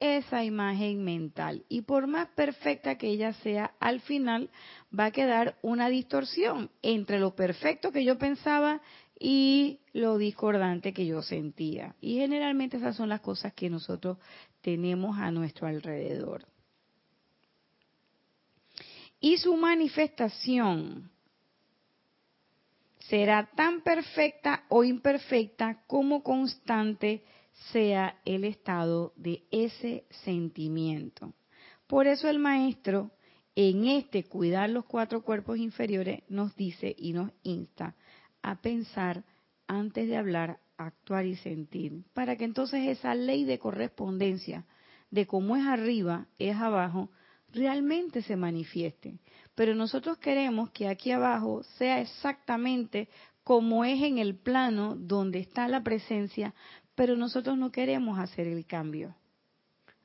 [0.00, 1.62] esa imagen mental.
[1.68, 4.48] Y por más perfecta que ella sea, al final
[4.98, 8.80] va a quedar una distorsión entre lo perfecto que yo pensaba
[9.20, 11.96] y lo discordante que yo sentía.
[12.00, 14.16] Y generalmente esas son las cosas que nosotros
[14.62, 16.46] tenemos a nuestro alrededor.
[19.20, 21.10] Y su manifestación
[23.08, 27.24] será tan perfecta o imperfecta como constante
[27.72, 31.34] sea el estado de ese sentimiento.
[31.86, 33.10] Por eso el maestro
[33.56, 37.94] en este cuidar los cuatro cuerpos inferiores nos dice y nos insta
[38.42, 39.24] a pensar
[39.66, 44.64] antes de hablar, actuar y sentir, para que entonces esa ley de correspondencia
[45.10, 47.10] de cómo es arriba, es abajo,
[47.52, 49.18] realmente se manifieste.
[49.54, 53.08] Pero nosotros queremos que aquí abajo sea exactamente
[53.44, 56.54] como es en el plano donde está la presencia,
[56.94, 59.14] pero nosotros no queremos hacer el cambio.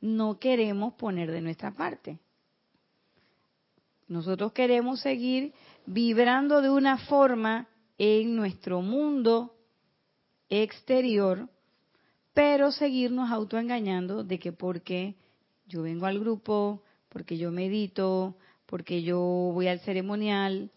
[0.01, 2.19] No queremos poner de nuestra parte.
[4.07, 5.53] Nosotros queremos seguir
[5.85, 9.55] vibrando de una forma en nuestro mundo
[10.49, 11.49] exterior,
[12.33, 15.15] pero seguirnos autoengañando de que porque
[15.67, 18.35] yo vengo al grupo, porque yo medito,
[18.69, 20.69] porque yo voy al ceremonial,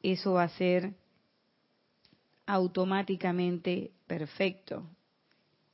[0.00, 0.94] eso va a ser
[2.46, 4.84] automáticamente perfecto.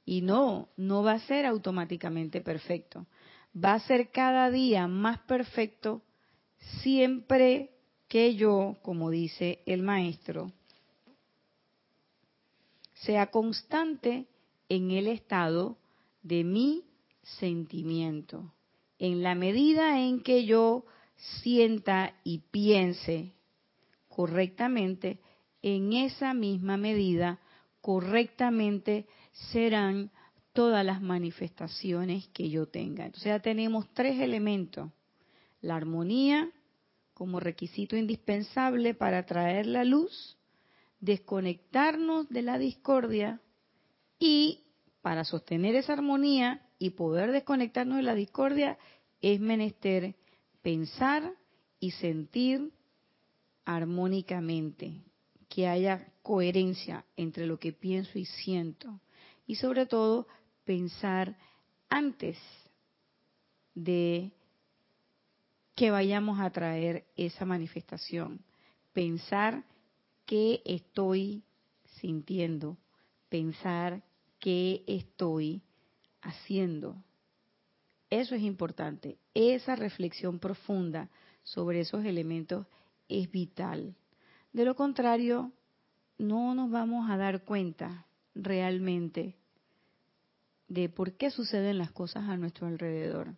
[0.07, 3.07] Y no, no va a ser automáticamente perfecto.
[3.55, 6.01] Va a ser cada día más perfecto
[6.81, 7.71] siempre
[8.09, 10.53] que yo, como dice el maestro,
[12.95, 14.27] sea constante
[14.71, 15.77] en el estado
[16.23, 16.85] de mi
[17.23, 18.51] sentimiento.
[19.03, 20.85] En la medida en que yo
[21.43, 23.33] sienta y piense
[24.07, 25.19] correctamente,
[25.61, 27.41] en esa misma medida
[27.81, 29.09] correctamente
[29.51, 30.13] serán
[30.53, 33.07] todas las manifestaciones que yo tenga.
[33.07, 34.93] Entonces ya tenemos tres elementos.
[35.63, 36.53] La armonía
[37.13, 40.39] como requisito indispensable para traer la luz,
[41.01, 43.41] desconectarnos de la discordia
[44.21, 44.61] y
[45.01, 48.77] para sostener esa armonía y poder desconectarnos de la discordia
[49.21, 50.17] es menester
[50.63, 51.33] pensar
[51.79, 52.73] y sentir
[53.65, 55.01] armónicamente,
[55.49, 58.99] que haya coherencia entre lo que pienso y siento.
[59.47, 60.27] Y sobre todo,
[60.65, 61.39] pensar
[61.89, 62.37] antes
[63.77, 64.33] de
[65.77, 68.41] que vayamos a traer esa manifestación.
[68.93, 69.63] Pensar
[70.27, 71.45] qué estoy
[72.01, 72.77] sintiendo,
[73.29, 74.03] pensar
[74.41, 75.63] qué estoy
[76.23, 77.03] haciendo.
[78.11, 79.19] Eso es importante.
[79.35, 81.11] Esa reflexión profunda
[81.43, 82.67] sobre esos elementos
[83.09, 83.97] es vital.
[84.53, 85.53] De lo contrario,
[86.19, 89.37] no nos vamos a dar cuenta realmente
[90.69, 93.35] de por qué suceden las cosas a nuestro alrededor.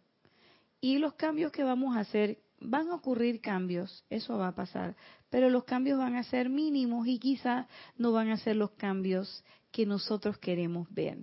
[0.81, 4.97] Y los cambios que vamos a hacer, van a ocurrir cambios, eso va a pasar,
[5.31, 7.67] pero los cambios van a ser mínimos y quizás
[7.97, 11.19] no van a ser los cambios que nosotros queremos ver.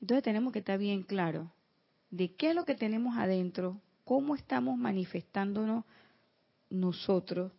[0.00, 1.50] Entonces tenemos que estar bien claro
[2.10, 5.84] de qué es lo que tenemos adentro, cómo estamos manifestándonos
[6.70, 7.52] nosotros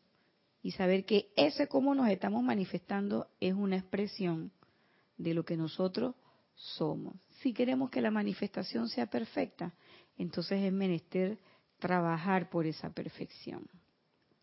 [0.62, 4.52] y saber que ese cómo nos estamos manifestando es una expresión
[5.18, 6.16] de lo que nosotros
[6.56, 7.16] somos.
[7.42, 9.74] Si queremos que la manifestación sea perfecta,
[10.18, 11.38] entonces es menester
[11.80, 13.68] trabajar por esa perfección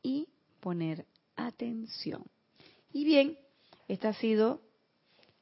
[0.02, 0.28] y
[0.60, 2.24] poner atención.
[2.92, 3.38] Y bien,
[3.88, 4.62] esta ha sido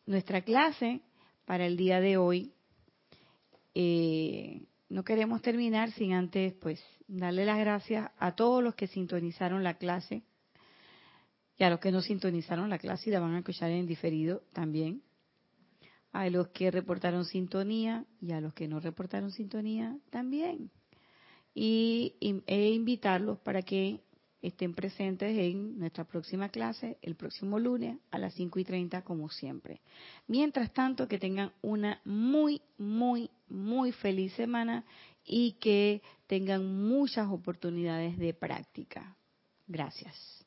[0.06, 1.00] nuestra clase
[1.44, 2.52] para el día de hoy.
[3.74, 9.64] Eh, no queremos terminar sin antes, pues, darle las gracias a todos los que sintonizaron
[9.64, 10.22] la clase
[11.56, 14.42] y a los que no sintonizaron la clase y la van a escuchar en diferido
[14.52, 15.02] también.
[16.12, 20.70] A los que reportaron sintonía y a los que no reportaron sintonía también.
[21.54, 22.16] Y,
[22.46, 24.00] e invitarlos para que
[24.46, 29.30] estén presentes en nuestra próxima clase el próximo lunes a las 5 y 30 como
[29.30, 29.80] siempre.
[30.26, 34.84] Mientras tanto, que tengan una muy, muy, muy feliz semana
[35.24, 39.16] y que tengan muchas oportunidades de práctica.
[39.66, 40.43] Gracias.